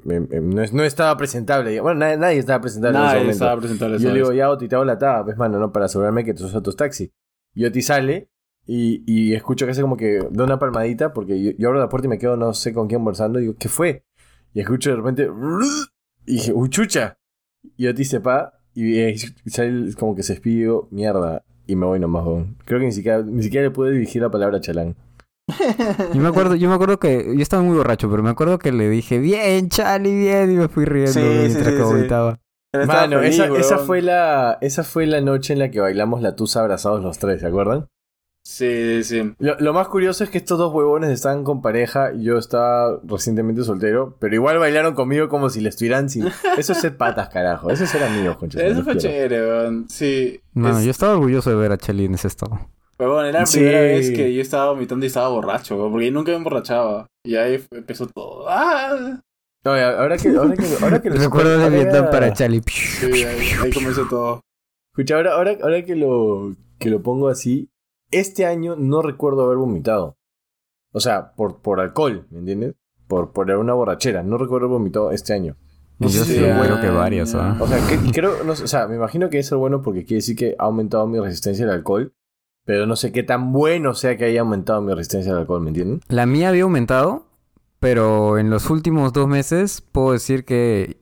[0.09, 1.79] eh, eh, no, es- no estaba presentable.
[1.81, 3.33] Bueno, nadie, nadie estaba presentable en ese Nadie momento.
[3.45, 5.71] estaba presentable yo le digo, ya, Oti, te hago la taba, pues, mano, ¿no?
[5.71, 7.09] Para asegurarme que tú usas tus taxis.
[7.55, 8.29] Y Oti sale
[8.67, 11.89] y, y escucho que hace como que da una palmadita porque yo, yo abro la
[11.89, 14.05] puerta y me quedo no sé con quién conversando y digo, ¿qué fue?
[14.53, 15.27] Y escucho de repente...
[16.25, 17.17] Y dije, ¡uy, chucha!
[17.77, 19.17] Y Oti se pa y, y
[19.47, 21.43] sale como que se digo, mierda.
[21.65, 22.25] Y me voy nomás.
[22.65, 24.95] Creo que ni siquiera, ni siquiera le pude dirigir la palabra a Chalán.
[26.13, 28.71] Yo me acuerdo, yo me acuerdo que yo estaba muy borracho, pero me acuerdo que
[28.71, 32.39] le dije, bien, Charlie, bien, y me fui riendo Sí, mientras sí, que vomitaba.
[32.87, 36.61] Mano, feliz, esa, fue la, esa fue la noche en la que bailamos la tusa
[36.61, 37.87] abrazados los tres, ¿se acuerdan?
[38.45, 39.35] Sí, sí.
[39.39, 42.99] Lo, lo más curioso es que estos dos huevones están con pareja y yo estaba
[43.03, 46.27] recientemente soltero, pero igual bailaron conmigo como si le estuvieran sin...
[46.57, 47.69] Eso es ser patas, carajo.
[47.69, 48.59] Eso es ser amigos, concha.
[48.65, 49.85] Eso fue chévere, weón.
[49.87, 50.41] Sí.
[50.55, 52.59] Es- yo estaba orgulloso de ver a Chelly en ese estado.
[53.07, 53.57] Weón, era la Sí.
[53.59, 57.07] primera vez que yo estaba vomitando y estaba borracho, porque yo nunca me emborrachaba.
[57.25, 58.45] Y ahí empezó todo.
[58.49, 59.21] ¡Ah!
[59.65, 60.29] No, ahora que...
[60.29, 62.61] Ahora que, ahora que lo- Recuerdo de Vietnam para Charlie.
[62.67, 64.41] Sí, ahí, ahí comenzó todo.
[64.93, 67.69] Escucha, ahora, ahora, ahora que, lo, que lo pongo así,
[68.11, 70.17] este año no recuerdo haber vomitado.
[70.91, 72.75] O sea, por, por alcohol, ¿me entiendes?
[73.07, 74.21] Por, por una borrachera.
[74.21, 75.55] No recuerdo haber vomitado este año.
[75.99, 77.55] Yo sé sí, creo que varias, ¿ah?
[77.59, 79.81] O sea, que, y creo, no sé, o sea, me imagino que es ser bueno
[79.81, 82.13] porque quiere decir que ha aumentado mi resistencia al alcohol.
[82.65, 85.69] Pero no sé qué tan bueno sea que haya aumentado mi resistencia al alcohol, ¿me
[85.69, 86.01] entienden?
[86.07, 87.25] La mía había aumentado,
[87.79, 90.97] pero en los últimos dos meses puedo decir que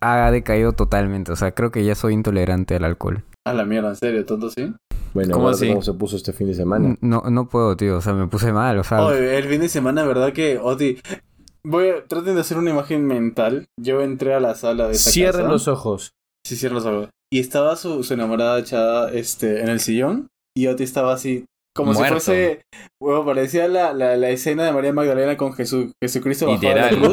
[0.00, 1.32] ha decaído totalmente.
[1.32, 3.24] O sea, creo que ya soy intolerante al alcohol.
[3.46, 4.74] A la mierda, en serio, tonto sí.
[5.14, 5.68] Bueno, ¿Cómo así?
[5.68, 6.96] cómo se puso este fin de semana.
[7.00, 7.96] No, no puedo, tío.
[7.96, 8.78] O sea, me puse mal.
[8.78, 10.98] O sea, Oye, el fin de semana, ¿verdad que Oti?
[11.64, 13.66] Voy a, traten de hacer una imagen mental.
[13.80, 15.52] Yo entré a la sala de esa Cierren casa.
[15.52, 16.12] los ojos.
[16.44, 17.08] Sí, cierren los ojos.
[17.30, 20.28] Y estaba su, su enamorada echada este, en el sillón.
[20.58, 21.44] Y Oti estaba así.
[21.72, 22.18] Como Muerto.
[22.18, 22.62] si fuese.
[23.00, 26.90] Huevo, parecía la, la, la escena de María Magdalena con Jesús, Jesucristo bajado de la
[26.90, 27.10] Literal.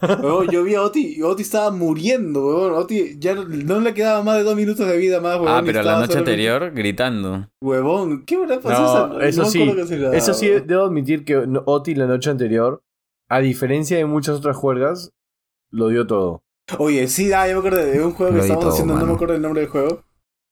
[0.00, 0.20] cruz.
[0.24, 2.72] Huevo, yo vi a Oti y Oti estaba muriendo, huevón.
[2.72, 5.48] Oti ya no, no le quedaba más de dos minutos de vida más, huevón.
[5.50, 7.48] Ah, pero la noche solamente- anterior gritando.
[7.62, 9.72] Huevón, ¿qué hora pasó No, eso me sí,
[10.14, 12.82] Eso sí, debo admitir que no- Oti la noche anterior,
[13.28, 15.12] a diferencia de muchas otras juergas,
[15.70, 16.42] lo dio todo.
[16.78, 19.12] Oye, sí, ah, yo me acuerdo de un juego que estábamos todo, haciendo, no me
[19.12, 20.02] acuerdo el nombre del juego.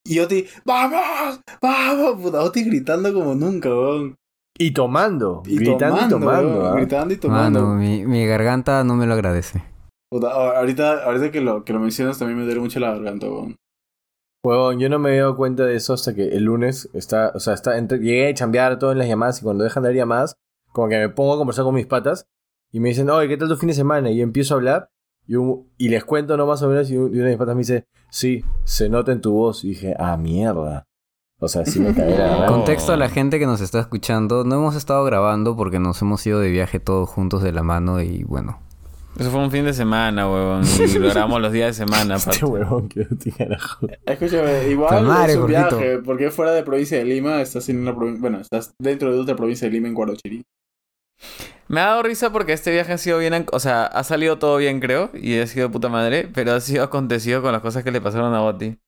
[0.08, 1.40] Y Oti, ¡vamos!
[1.60, 2.20] ¡Vamos!
[2.22, 4.14] Puta, Oti gritando como nunca, weón.
[4.58, 6.48] Y tomando, Y gritando y tomando.
[6.60, 6.74] weón, ¿ah?
[6.76, 7.60] Gritando y tomando.
[7.62, 9.62] mano, mi, mi garganta no me lo agradece.
[10.10, 13.56] Puta, ahorita, ahorita que lo, que lo mencionas también me duele mucho la garganta, weón.
[14.44, 17.40] Huevón, yo no me había dado cuenta de eso hasta que el lunes está, o
[17.40, 19.96] sea, está entre- llegué a chambear todo en las llamadas y cuando dejan de dar
[19.96, 20.36] llamadas,
[20.72, 22.26] como que me pongo a conversar con mis patas
[22.70, 24.10] y me dicen, oye, ¿qué tal tu fin de semana?
[24.10, 24.88] Y empiezo a hablar
[25.26, 27.38] y, un- y les cuento no más o menos y, un- y una de mis
[27.38, 29.64] patas me dice, sí, se nota en tu voz.
[29.64, 30.84] Y dije, ah, mierda.
[31.38, 32.46] O sea, sí me caí la.
[32.48, 34.44] Contexto a la gente que nos está escuchando.
[34.44, 38.00] No hemos estado grabando porque nos hemos ido de viaje todos juntos de la mano
[38.00, 38.60] y bueno.
[39.18, 40.62] Eso fue un fin de semana, huevón.
[40.78, 42.16] Y lo grabamos los días de semana.
[42.16, 43.06] Este huevón que
[43.36, 43.86] carajo.
[44.04, 45.78] Escúchame, igual madre, es un gordito.
[45.78, 49.18] viaje, porque fuera de provincia de Lima, estás en una provincia, bueno, estás dentro de
[49.20, 50.42] otra provincia de Lima en Guarochirí.
[51.68, 53.46] Me ha dado risa porque este viaje ha sido bien...
[53.52, 55.10] O sea, ha salido todo bien, creo.
[55.14, 56.28] Y ha sido puta madre.
[56.32, 58.78] Pero ha sido acontecido con las cosas que le pasaron a Oti.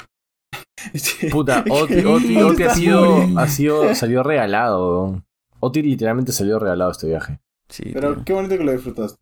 [1.32, 5.22] Puta, Oti, Oti, Oti ha sido, ha sido, salió regalado.
[5.60, 7.40] Oti literalmente salió regalado este viaje.
[7.68, 8.24] Sí, Pero tío.
[8.24, 9.18] qué bonito que lo disfrutaste.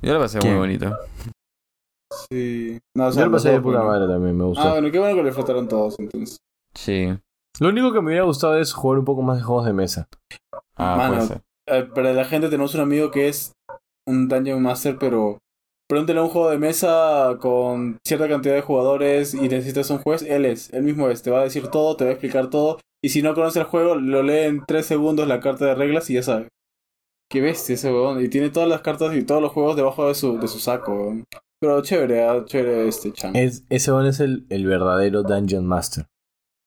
[0.00, 0.96] Yo lo pasé muy bonito.
[2.30, 2.80] Sí.
[2.96, 4.62] No, o Yo lo pasé de puta madre también, me gustó.
[4.62, 6.38] Ah, bueno, qué bueno que lo disfrutaron todos, entonces.
[6.74, 7.16] Sí.
[7.60, 10.08] Lo único que me hubiera gustado es jugar un poco más de juegos de mesa.
[10.76, 11.42] Ah, Mano, puede ser.
[11.72, 13.52] Eh, para la gente tenemos un amigo que es
[14.06, 15.38] un Dungeon Master, pero
[15.88, 20.22] pregúntale a un juego de mesa con cierta cantidad de jugadores y necesitas un juez,
[20.22, 22.78] él es, él mismo es, te va a decir todo, te va a explicar todo,
[23.02, 26.10] y si no conoce el juego, lo lee en 3 segundos la carta de reglas
[26.10, 26.48] y ya sabe.
[27.30, 30.14] Qué bestia ese weón, y tiene todas las cartas y todos los juegos debajo de
[30.14, 31.24] su, de su saco, weón.
[31.58, 33.34] Pero chévere, ah, chévere este chan.
[33.34, 36.06] Es, ese weón es el, el verdadero Dungeon Master.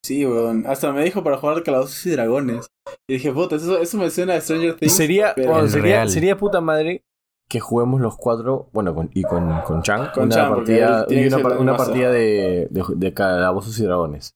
[0.06, 2.68] Sí, weón, hasta me dijo para jugar Calabozos y Dragones.
[3.08, 4.95] Y dije, puta, eso, eso me suena a Stranger Things.
[4.95, 7.03] Sería, pero- bueno, El sería, sería puta madre
[7.49, 11.28] que juguemos los cuatro, bueno, con, y con, con Chan, Con una Chan, partida, y
[11.28, 14.36] una, par- partida de, de, de calabozos y dragones.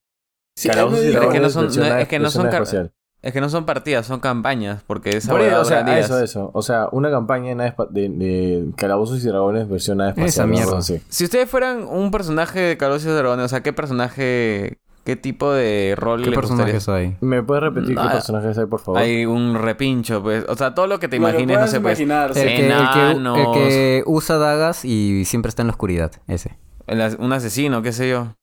[0.58, 2.52] Sí, calabozos y dijo- Es que no dragones son- no, es que no son nave
[2.52, 2.92] car- espacial.
[3.22, 4.82] Es que no son partidas, son campañas.
[4.88, 6.06] Porque esa Por o sea, dura a días.
[6.06, 6.52] eso, eso.
[6.54, 10.30] O sea, una campaña de, de, de calabozos y dragones versión nave espacial.
[10.30, 10.82] Esa mierda.
[10.82, 14.78] Si ustedes fueran un personaje de Calabozos y Dragones, o sea, ¿qué personaje,
[15.10, 16.74] qué tipo de rol ¿Qué les gustaría?
[16.74, 17.18] personajes hay?
[17.22, 19.02] ¿Me puedes repetir No, qué personajes hay, por favor?
[19.02, 20.46] Hay un repincho, pues.
[20.48, 22.00] O sea, todo lo que te imagines, no sé, pues.
[22.00, 22.30] imaginar.
[22.30, 23.58] El que, el, que, el Enanos.
[23.58, 26.12] que usa dagas y siempre está en la oscuridad.
[26.28, 26.58] Ese.
[26.86, 28.36] el un asesino, qué sé yo.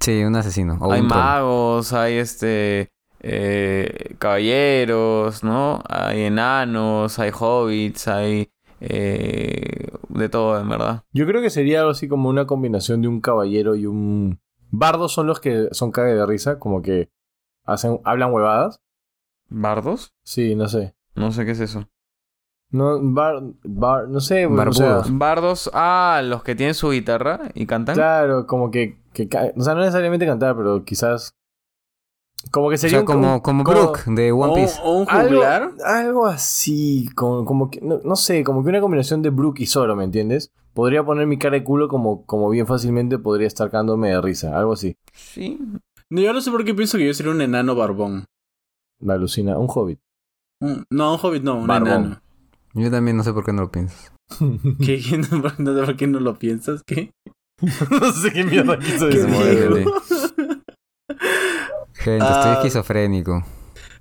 [0.00, 0.76] Sí, un asesino.
[0.80, 2.88] O hay un magos, hay este.
[3.20, 5.82] eh, caballeros, ¿no?
[5.88, 8.50] Hay enanos, hay hobbits, hay.
[8.80, 11.02] eh, de todo, en verdad.
[11.12, 14.38] Yo creo que sería algo así como una combinación de un caballero y un...
[14.70, 17.10] Bardos son los que son cague de risa, como que
[17.64, 18.80] hacen, hablan huevadas.
[19.48, 20.14] ¿Bardos?
[20.24, 20.94] Sí, no sé.
[21.14, 21.88] No sé qué es eso.
[22.70, 24.46] No, bar, bar, no sé.
[24.46, 25.02] o sea.
[25.08, 27.94] Bardos, ah, los que tienen su guitarra y cantan.
[27.94, 31.34] claro, como que, que O sea, no necesariamente cantar, pero quizás...
[32.50, 34.80] Como que O sería sea, un- como, un- como Brook de One O- Piece.
[34.82, 35.70] o un Algo, juglar.
[35.84, 39.66] algo así, como, como que, no, no sé, como que una combinación de Brook y
[39.66, 40.50] Zoro, ¿me entiendes?
[40.72, 44.56] Podría poner mi cara de culo como, como bien fácilmente podría estar cagándome de risa,
[44.56, 44.96] algo así.
[45.12, 45.58] Sí.
[46.10, 48.24] No, Yo no sé por qué pienso que yo sería un enano barbón.
[49.00, 49.58] Me alucina.
[49.58, 49.98] Un hobbit.
[50.62, 51.88] Un- No, un hobbit no, un Barbón.
[51.88, 52.20] enano.
[52.74, 54.12] Yo también no sé por qué no lo piensas.
[54.84, 55.00] ¿Qué?
[55.30, 56.82] No, no sé por qué no lo piensas.
[56.86, 57.10] ¿Qué?
[57.90, 59.86] no sé qué mierda quiso ¿Qué decir.
[62.16, 62.54] Estoy Ah.
[62.56, 63.44] esquizofrénico.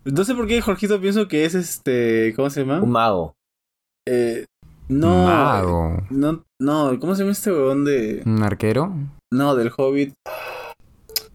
[0.05, 2.33] No sé por qué Jorgito pienso que es este.
[2.35, 2.81] ¿Cómo se llama?
[2.81, 3.33] Un mago.
[4.07, 4.45] Eh,
[4.87, 5.25] no.
[5.25, 5.97] Mago.
[6.09, 8.23] No, no, ¿cómo se llama este huevón de.
[8.25, 8.93] ¿Un arquero?
[9.33, 10.13] No, del Hobbit.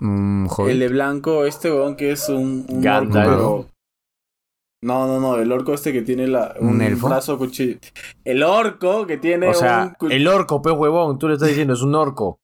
[0.00, 0.72] ¿Un hobbit?
[0.72, 2.64] El de blanco, este huevón que es un.
[2.68, 3.68] un orco,
[4.82, 7.08] No, no, no, el orco este que tiene la, ¿Un elfo?
[7.08, 7.78] brazo cuchillo.
[8.24, 10.10] El orco que tiene O sea, un.
[10.10, 11.18] el orco, pez huevón.
[11.18, 12.38] Tú le estás diciendo, es un orco.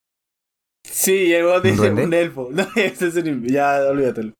[0.91, 2.49] Sí, ¿Un dice un elfo.
[2.53, 3.45] No, ese es un.
[3.45, 4.33] Ya, olvídatelo.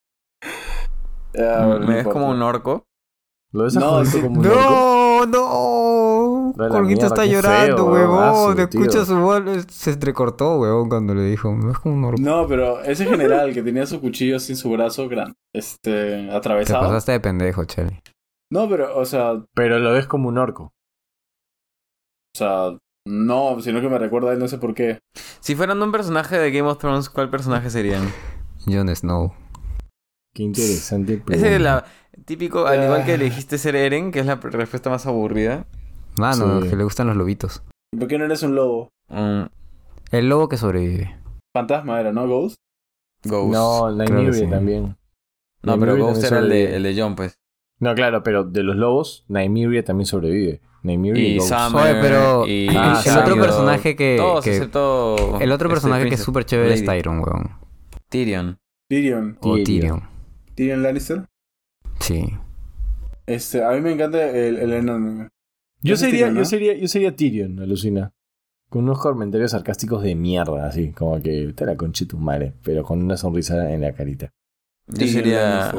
[1.35, 2.85] Ya, no ¿Me ves como un orco?
[3.53, 4.21] ¿Lo ves No, sí.
[4.21, 4.59] como un orco?
[4.61, 5.27] ¡No!
[5.27, 6.53] ¡No!
[6.57, 8.55] Mierda, está llorando, feo, huevón.
[8.69, 8.81] tío.
[8.81, 9.43] Escucha su voz.
[9.69, 11.53] Se entrecortó, huevón, cuando le dijo.
[11.55, 12.21] No es como un orco.
[12.21, 16.81] No, pero ese general que tenía su cuchillo sin su brazo grande, este, Te atravesado.
[16.81, 18.01] pasaste de pendejo, Charlie.
[18.51, 20.73] No, pero, o sea, o Pero lo ves como un orco.
[22.39, 22.77] sea,
[23.09, 24.99] no, sino que me recuerda a él, no sé por qué.
[25.41, 28.09] Si fueran un personaje de Game of Thrones, ¿cuál personaje serían?
[28.67, 29.33] Jon Snow.
[30.35, 31.23] Qué interesante.
[31.31, 31.85] Ese es la
[32.27, 33.15] típico, al igual que Ah.
[33.15, 35.67] elegiste ser Eren, que es la respuesta más aburrida.
[36.17, 36.69] Mano, Sí.
[36.71, 37.63] que le gustan los lobitos.
[37.95, 38.91] ¿Y ¿Por qué no eres un lobo?
[39.09, 39.45] Mm,
[40.11, 41.17] El lobo que sobrevive.
[41.57, 42.27] Fantasma era, ¿no?
[42.27, 42.57] Ghost.
[43.25, 43.53] Ghost.
[43.53, 44.47] No, Nymeria sí.
[44.49, 44.97] también.
[45.63, 47.35] No, pero Ghost era el de, el de John, pues.
[47.81, 50.61] No, claro, pero de los lobos, Nymeria también sobrevive.
[50.83, 51.39] Nymeria y.
[51.39, 55.39] Oye, pero y- el, Ah, el otro personaje que, Todos, que- excepto...
[55.41, 56.85] el otro este, personaje que es súper chévere es.
[56.85, 57.51] Tyron, weón.
[58.09, 58.59] Tyrion.
[58.89, 59.39] Tyrion.
[59.41, 59.65] O Tyrion.
[59.65, 60.03] Tyrion.
[60.55, 61.25] Tyrion Lannister.
[62.01, 62.25] Sí.
[63.27, 65.29] Este, a mí me encanta el, el enano.
[65.83, 66.41] Yo sería, Tyrion, ¿no?
[66.41, 68.13] yo sería, yo sería Tyrion, alucina.
[68.71, 72.83] Con unos comentarios sarcásticos de mierda, así, como que te la conche tu madre, pero
[72.83, 74.31] con una sonrisa en la carita.
[74.87, 75.73] Yo Tyrion sería...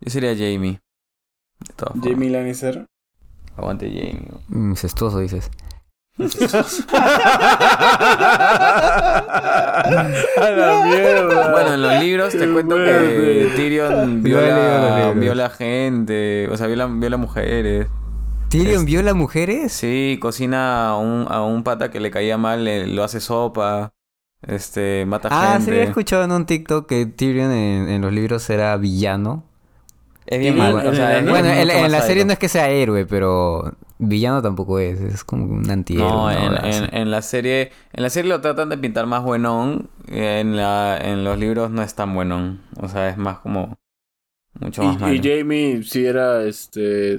[0.00, 0.80] Yo sería Jamie.
[1.60, 2.08] De todas formas.
[2.10, 2.86] Jamie Lannister.
[3.56, 4.28] Aguante Jamie.
[4.50, 5.50] Incestuoso, dices.
[9.16, 11.50] A la mierda.
[11.52, 13.52] Bueno, en los libros te cuento que.
[13.56, 17.86] Tyrion viola, viola gente, o sea, viola, viola mujeres.
[18.48, 19.72] ¿Tyrion Es- viola mujeres?
[19.72, 23.92] Sí, cocina a un, a un pata que le caía mal, le- lo hace sopa,
[24.46, 25.80] este, mata Ah, sí, gente.
[25.80, 29.44] he escuchado en un TikTok que Tyrion en, en los libros era villano.
[30.26, 33.74] Es bien malo, o sea, Bueno, en, la serie no es que sea héroe, pero
[33.98, 35.00] villano tampoco es.
[35.00, 36.08] Es como un antihéroe.
[36.08, 40.98] No, en, la serie, en la serie lo tratan de pintar más buenón, en la,
[40.98, 43.76] en los libros no es tan buenón, o sea, es más como
[44.58, 45.14] mucho más Y, malo.
[45.14, 47.18] y Jamie sí era, este,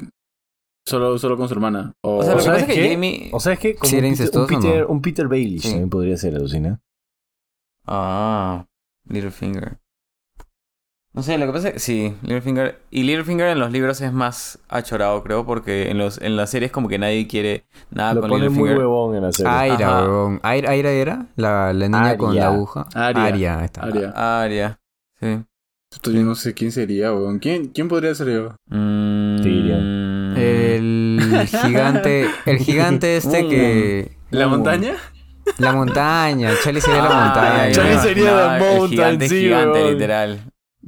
[0.85, 1.93] solo, solo con su hermana.
[2.01, 2.89] O, O sea, lo que ¿sabes pasa es que?
[2.89, 3.29] Jamie...
[3.31, 4.87] O sea, es que como ¿Sí era un, Peter, un, o Peter, no?
[4.89, 5.69] un Peter Baelish Sí.
[5.69, 6.81] también podría ser, alucina.
[7.85, 8.65] Ah,
[9.07, 9.77] Littlefinger.
[11.17, 12.79] No sé, lo que pasa es que sí, Littlefinger.
[12.91, 16.71] Y Littlefinger en los libros es más achorado, creo, porque en los en las series
[16.71, 18.77] como que nadie quiere nada Lo con pone muy Littlefinger.
[18.77, 19.51] huevón en la serie.
[19.51, 20.39] Aira, weón.
[20.43, 22.85] Aira, Aira era la, la niña con la aguja.
[22.93, 23.81] Arya, ahí está.
[23.81, 24.43] Arya.
[24.43, 24.79] Aria.
[25.19, 25.39] Sí.
[26.03, 27.39] Yo no sé quién sería, weón.
[27.39, 28.55] ¿Quién, ¿Quién podría ser yo?
[28.69, 30.37] Mm, Tyrion.
[30.37, 33.49] El gigante, el gigante este Uh.
[33.49, 34.11] que...
[34.29, 34.49] ¿La Uh.
[34.51, 34.93] montaña?
[35.57, 37.71] La montaña, Charlie sería la Ah, montaña.
[37.71, 39.93] Charlie sería imaginaba The el Mountain, gigante, sí, gigante, weón.
[39.93, 40.39] literal.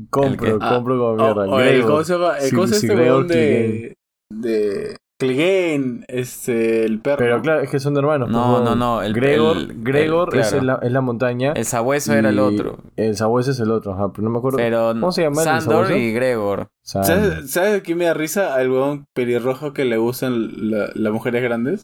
[0.10, 1.70] Compro, El que- compro como O, mierda.
[1.70, 1.82] el.
[1.84, 2.38] ¿cómo se llama?
[2.38, 3.96] El Sí, cosa sí, este weón de,
[4.32, 7.18] de Clegane, este, el perro.
[7.18, 8.30] Pero claro, es que son hermanos.
[8.30, 8.80] No, pues, no, weón.
[8.80, 10.82] no, el- Gregor, el- Gregor el- es, claro.
[10.82, 11.52] es la montaña.
[11.54, 12.78] El sabueso era el otro.
[12.96, 14.58] El sabueso es el otro, ajá, pero no me acuerdo.
[14.58, 16.68] Pero ¿Cómo se llama el Sandor y Gregor.
[16.86, 18.56] ¿Sabes, ¿Sabes de quién me da risa?
[18.56, 21.82] Al weón pelirrojo que le gustan la- las mujeres grandes.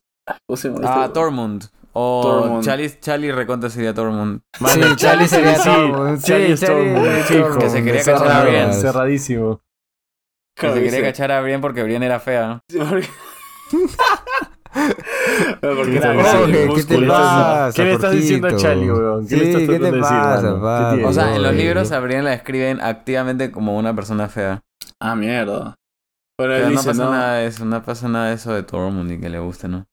[0.48, 1.12] ¿Cómo se llama este Ah?
[1.14, 1.66] Tormund.
[1.98, 2.64] O Tormund.
[2.64, 4.42] Charlie, Charlie recontra sería Tormund.
[4.68, 6.18] Sí, Charlie sería Tormund.
[6.20, 7.40] Sí, Charlie es Charlie Tormund, es fijo.
[7.42, 7.62] Tormund.
[7.62, 8.74] Que se quería cachar a Brienne.
[8.74, 9.62] Cerradísimo.
[10.58, 12.62] Que se quería cachar a Brienne porque Brienne era fea.
[12.70, 13.08] Sí, porque-
[14.76, 17.14] ¿Qué era te grande, Jorge, ¿qué te musculoso.
[17.14, 17.72] pasa?
[17.76, 18.56] ¿Qué le estás diciendo a?
[18.58, 19.28] Charlie, weón?
[19.28, 19.62] ¿Qué Sí, le estás
[20.98, 21.06] ¿qué.
[21.06, 24.62] O sea, en los libros a Brienne la escriben activamente como una persona fea.
[25.00, 25.76] Ah, mierda.
[26.38, 27.12] Pero él no dice, pasa no.
[27.12, 29.86] nada de eso, no pasa nada de eso de Tormund y que le guste, ¿no?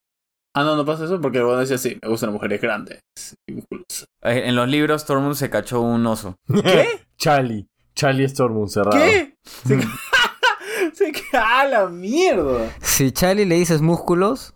[0.54, 3.00] Ah, no, no pasa eso porque el weón decía así, me gustan las mujeres grandes
[3.48, 4.04] y musculosas.
[4.22, 6.36] Eh, En los libros Tormund se cachó un oso.
[7.16, 7.66] Charlie.
[7.94, 8.96] Charlie es Tormund cerrado.
[8.98, 9.34] ¿Qué?
[9.44, 9.80] Se,
[10.92, 12.70] se ca- ¡Ah, la mierda!
[12.82, 14.54] Si Charlie le dices músculos,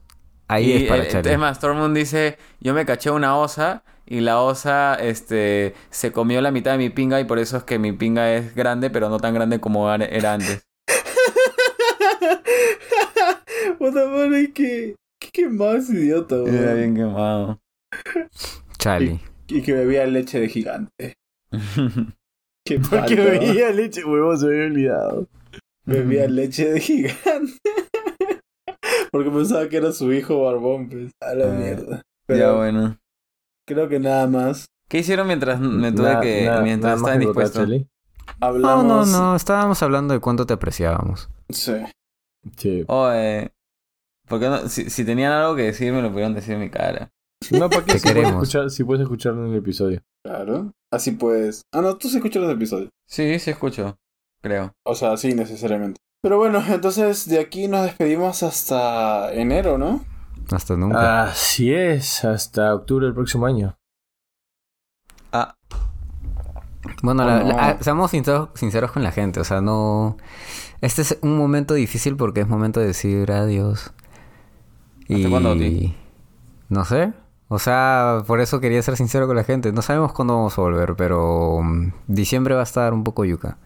[0.49, 1.32] ahí Y, es para eh, Charlie.
[1.32, 6.40] es más, Tormund dice, yo me caché una osa y la osa este, se comió
[6.42, 9.09] la mitad de mi pinga y por eso es que mi pinga es grande, pero
[9.09, 10.62] no tan grande como era era antes.
[13.78, 14.94] Puta madre, que.
[15.21, 16.77] ¿Qué, qué más idiota, Era weón?
[16.77, 17.61] bien quemado.
[18.79, 19.21] Charlie.
[19.49, 21.14] Y que bebía leche de gigante.
[22.64, 25.29] Qué Porque veía leche, huevón, se me había olvidado.
[25.85, 27.53] Bebía leche de gigante.
[29.12, 31.12] Porque pensaba que era su hijo barbón, pues.
[31.21, 32.03] A la Ah, mierda.
[32.29, 32.99] Ya bueno.
[33.67, 34.67] creo que nada más.
[34.89, 36.51] ¿Qué hicieron mientras me tuve que.
[36.62, 37.59] mientras nada más estaba que contar, indispuesto?
[37.61, 37.87] Charlie.
[38.41, 38.85] No, Hablamos.
[38.85, 39.37] no, no.
[39.37, 41.31] Estábamos hablando de cuánto te apreciábamos.
[41.51, 41.73] Sí.
[42.57, 42.85] Sí.
[42.89, 43.43] Oye.
[43.51, 43.55] ¿Por
[44.29, 44.68] qué no?
[44.68, 47.11] Si, si tenían algo que decir, me lo pudieron decir en mi cara.
[47.51, 47.93] No, ¿para qué?
[47.95, 48.33] Te Si puedes, queremos.
[48.43, 50.03] escuchar, si puedes escucharlo en el episodio.
[50.24, 50.72] Claro.
[50.93, 51.62] Así pues.
[51.72, 52.91] Ah, no, tú sí escuchas los episodios.
[53.07, 53.97] Sí, sí escucho.
[54.43, 54.72] Creo.
[54.85, 56.01] O sea, sí, necesariamente.
[56.22, 60.05] Pero bueno, entonces de aquí nos despedimos hasta enero, ¿no?
[60.51, 61.24] Hasta nunca.
[61.24, 63.77] Así es, hasta octubre del próximo año.
[65.33, 65.55] Ah,
[67.03, 67.49] Bueno, Oh, la- no.
[67.49, 69.41] la- ah, seamos sinceros, sinceros con la gente.
[69.41, 70.16] O sea, no.
[70.81, 73.93] Este es un momento difícil porque es momento de decir adiós.
[75.09, 75.94] ¿Hasta cuándo, Oti?
[76.68, 77.12] No sé.
[77.48, 79.72] O sea, por eso quería ser sincero con la gente.
[79.72, 83.59] No sabemos cuándo vamos a volver, pero mm, diciembre va a estar un poco yuca.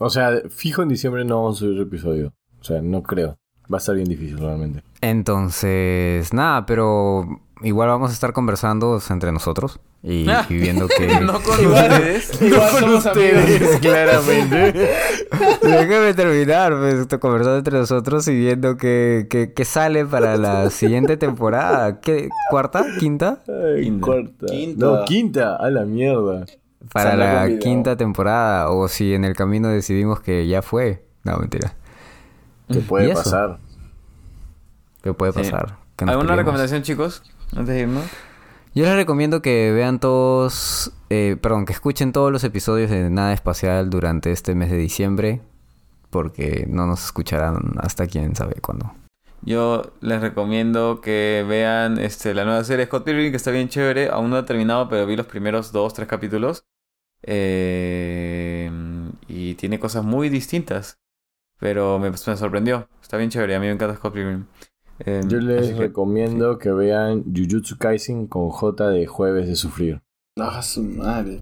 [0.00, 2.34] O sea, fijo en diciembre no vamos a subir episodio.
[2.60, 3.38] O sea, no creo.
[3.72, 4.82] Va a estar bien difícil realmente.
[5.00, 7.26] Entonces, nada, pero
[7.62, 11.20] igual vamos a estar conversando entre nosotros y, y viendo que...
[11.20, 12.42] no con ustedes.
[12.42, 13.44] Igual somos amigos.
[13.80, 14.72] claramente.
[15.62, 21.16] Déjame terminar, pues, conversando entre nosotros y viendo que, que, que sale para la siguiente
[21.16, 22.00] temporada.
[22.00, 22.28] ¿Qué?
[22.50, 22.84] ¿Cuarta?
[22.98, 23.38] ¿Quinta?
[23.48, 24.06] Ay, Quinta.
[24.06, 24.46] cuarta.
[24.46, 24.86] Quinta.
[24.86, 25.56] No, quinta.
[25.56, 26.46] A la mierda.
[26.92, 28.70] Para la quinta temporada.
[28.70, 31.04] O si en el camino decidimos que ya fue.
[31.24, 31.74] No, mentira.
[32.72, 33.58] ¿Qué ¿Y puede pasar?
[35.02, 35.78] ¿Qué puede pasar?
[35.98, 36.36] ¿Alguna peleemos.
[36.36, 37.22] recomendación, chicos?
[37.54, 38.04] Antes de irnos.
[38.74, 43.32] Yo les recomiendo que vean todos, eh, perdón, que escuchen todos los episodios de Nada
[43.34, 45.42] Espacial durante este mes de diciembre,
[46.10, 48.94] porque no nos escucharán hasta quién sabe cuándo.
[49.42, 54.08] Yo les recomiendo que vean este, la nueva serie Scott Pilgrim, que está bien chévere.
[54.08, 56.64] Aún no he terminado, pero vi los primeros dos, tres capítulos.
[57.24, 58.70] Eh,
[59.28, 61.01] y tiene cosas muy distintas.
[61.62, 62.88] Pero me, me sorprendió.
[63.00, 63.54] Está bien chévere.
[63.54, 64.46] A mí me encanta Scott Pilgrim.
[64.98, 70.02] Eh, Yo les que- recomiendo que vean Jujutsu Kaisen con J de Jueves de Sufrir.
[70.40, 71.40] Ah, su madre.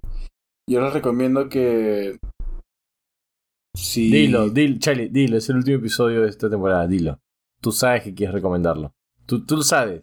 [0.69, 2.19] Yo les recomiendo que.
[3.75, 4.11] Sí.
[4.11, 5.39] Dilo, dilo, Charlie, dilo.
[5.39, 6.87] Es el último episodio de esta temporada.
[6.87, 7.19] Dilo.
[7.63, 8.93] Tú sabes que quieres recomendarlo.
[9.25, 10.03] Tú, tú lo sabes.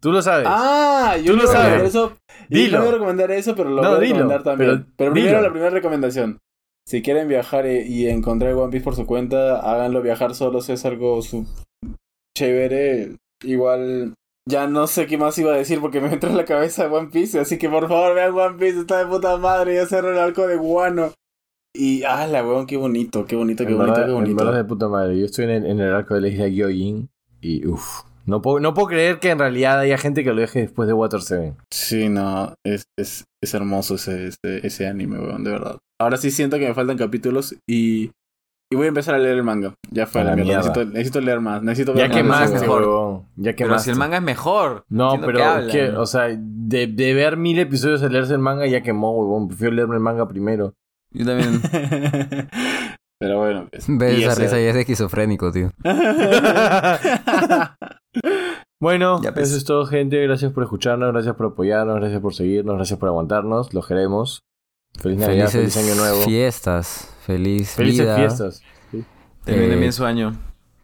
[0.00, 0.46] Tú lo sabes.
[0.48, 1.82] Ah, yo Tú no lo sabes.
[1.82, 2.16] eso.
[2.48, 2.70] Dilo.
[2.70, 4.70] Yo no voy a recomendar eso, pero lo No, voy a dilo, recomendar también.
[4.70, 5.42] pero Pero, primero dilo.
[5.46, 6.38] la primera recomendación.
[6.88, 10.86] Si quieren viajar y, y encontrar One Piece por su cuenta, háganlo viajar solos, es
[10.86, 11.44] algo su
[12.34, 13.16] chévere.
[13.44, 14.14] Igual
[14.48, 17.10] ya no sé qué más iba a decir porque me entró en la cabeza One
[17.12, 20.18] Piece, así que por favor vean One Piece, está de puta madre, ya cerró el
[20.18, 21.12] arco de Guano.
[21.74, 24.44] Y ah, la weón, qué bonito, qué bonito, qué en bonito, verdad, qué en bonito.
[24.46, 25.18] verdad de puta madre.
[25.18, 27.10] Yo estoy en el, en el arco de la isla Gyojin
[27.42, 28.07] y uff.
[28.28, 30.92] No puedo, no puedo creer que en realidad haya gente que lo deje después de
[30.92, 31.54] Water 7.
[31.70, 35.78] Sí, no, es, es, es hermoso ese, ese, ese anime, weón, de verdad.
[36.00, 38.10] Ahora sí siento que me faltan capítulos y,
[38.70, 39.72] y voy a empezar a leer el manga.
[39.90, 40.58] Ya fue A la mierda.
[40.58, 42.82] Necesito, necesito leer más, necesito Ya ver que más de mejor.
[42.82, 43.26] huevón.
[43.36, 43.82] Ya que Pero más.
[43.84, 44.84] si el manga es mejor.
[44.90, 48.66] No, pero que que, o sea, de, de ver mil episodios a leerse el manga
[48.66, 49.48] ya quemó, huevón.
[49.48, 50.74] Prefiero leerme el manga primero.
[51.12, 51.62] Yo también.
[53.20, 55.72] Pero bueno, pues, Ves y esa risa y es esquizofrénico, tío.
[58.80, 59.48] Bueno, Ya, pues.
[59.48, 60.22] eso es todo, gente.
[60.22, 63.74] Gracias por escucharnos, gracias por apoyarnos, gracias por seguirnos, gracias por aguantarnos.
[63.74, 64.40] Los queremos.
[65.00, 66.22] Feliz Navidad, Felices feliz Año Nuevo.
[66.22, 68.16] fiestas, feliz Felices vida.
[68.16, 68.62] fiestas.
[69.44, 70.36] Terminen Eh, bien su año.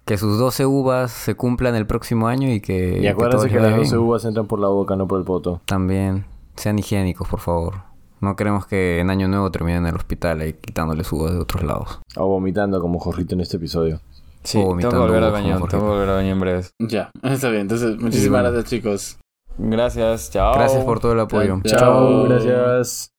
[0.04, 3.64] Que sus 12 uvas se cumplan el próximo año y que, Y acuérdense que las
[3.64, 4.06] vaya 12 bien.
[4.06, 5.62] uvas entran por la boca, no por el poto.
[5.64, 6.26] También
[6.56, 7.74] sean higiénicos, por favor.
[8.20, 11.62] No queremos que en Año Nuevo terminen en el hospital ahí quitándoles uvas de otros
[11.62, 12.00] lados.
[12.16, 14.00] O vomitando como Jorrito en este episodio.
[14.44, 15.56] Sí, tengo que volver al baño.
[15.56, 16.74] Tengo que volver al baño en breves.
[16.78, 17.62] Ya, está bien.
[17.62, 18.52] Entonces, muchísimas bueno.
[18.52, 19.18] gracias, chicos.
[19.56, 20.30] Gracias.
[20.30, 20.54] Chao.
[20.54, 21.60] Gracias por todo el apoyo.
[21.64, 21.78] Chao.
[21.78, 23.13] Chao, gracias.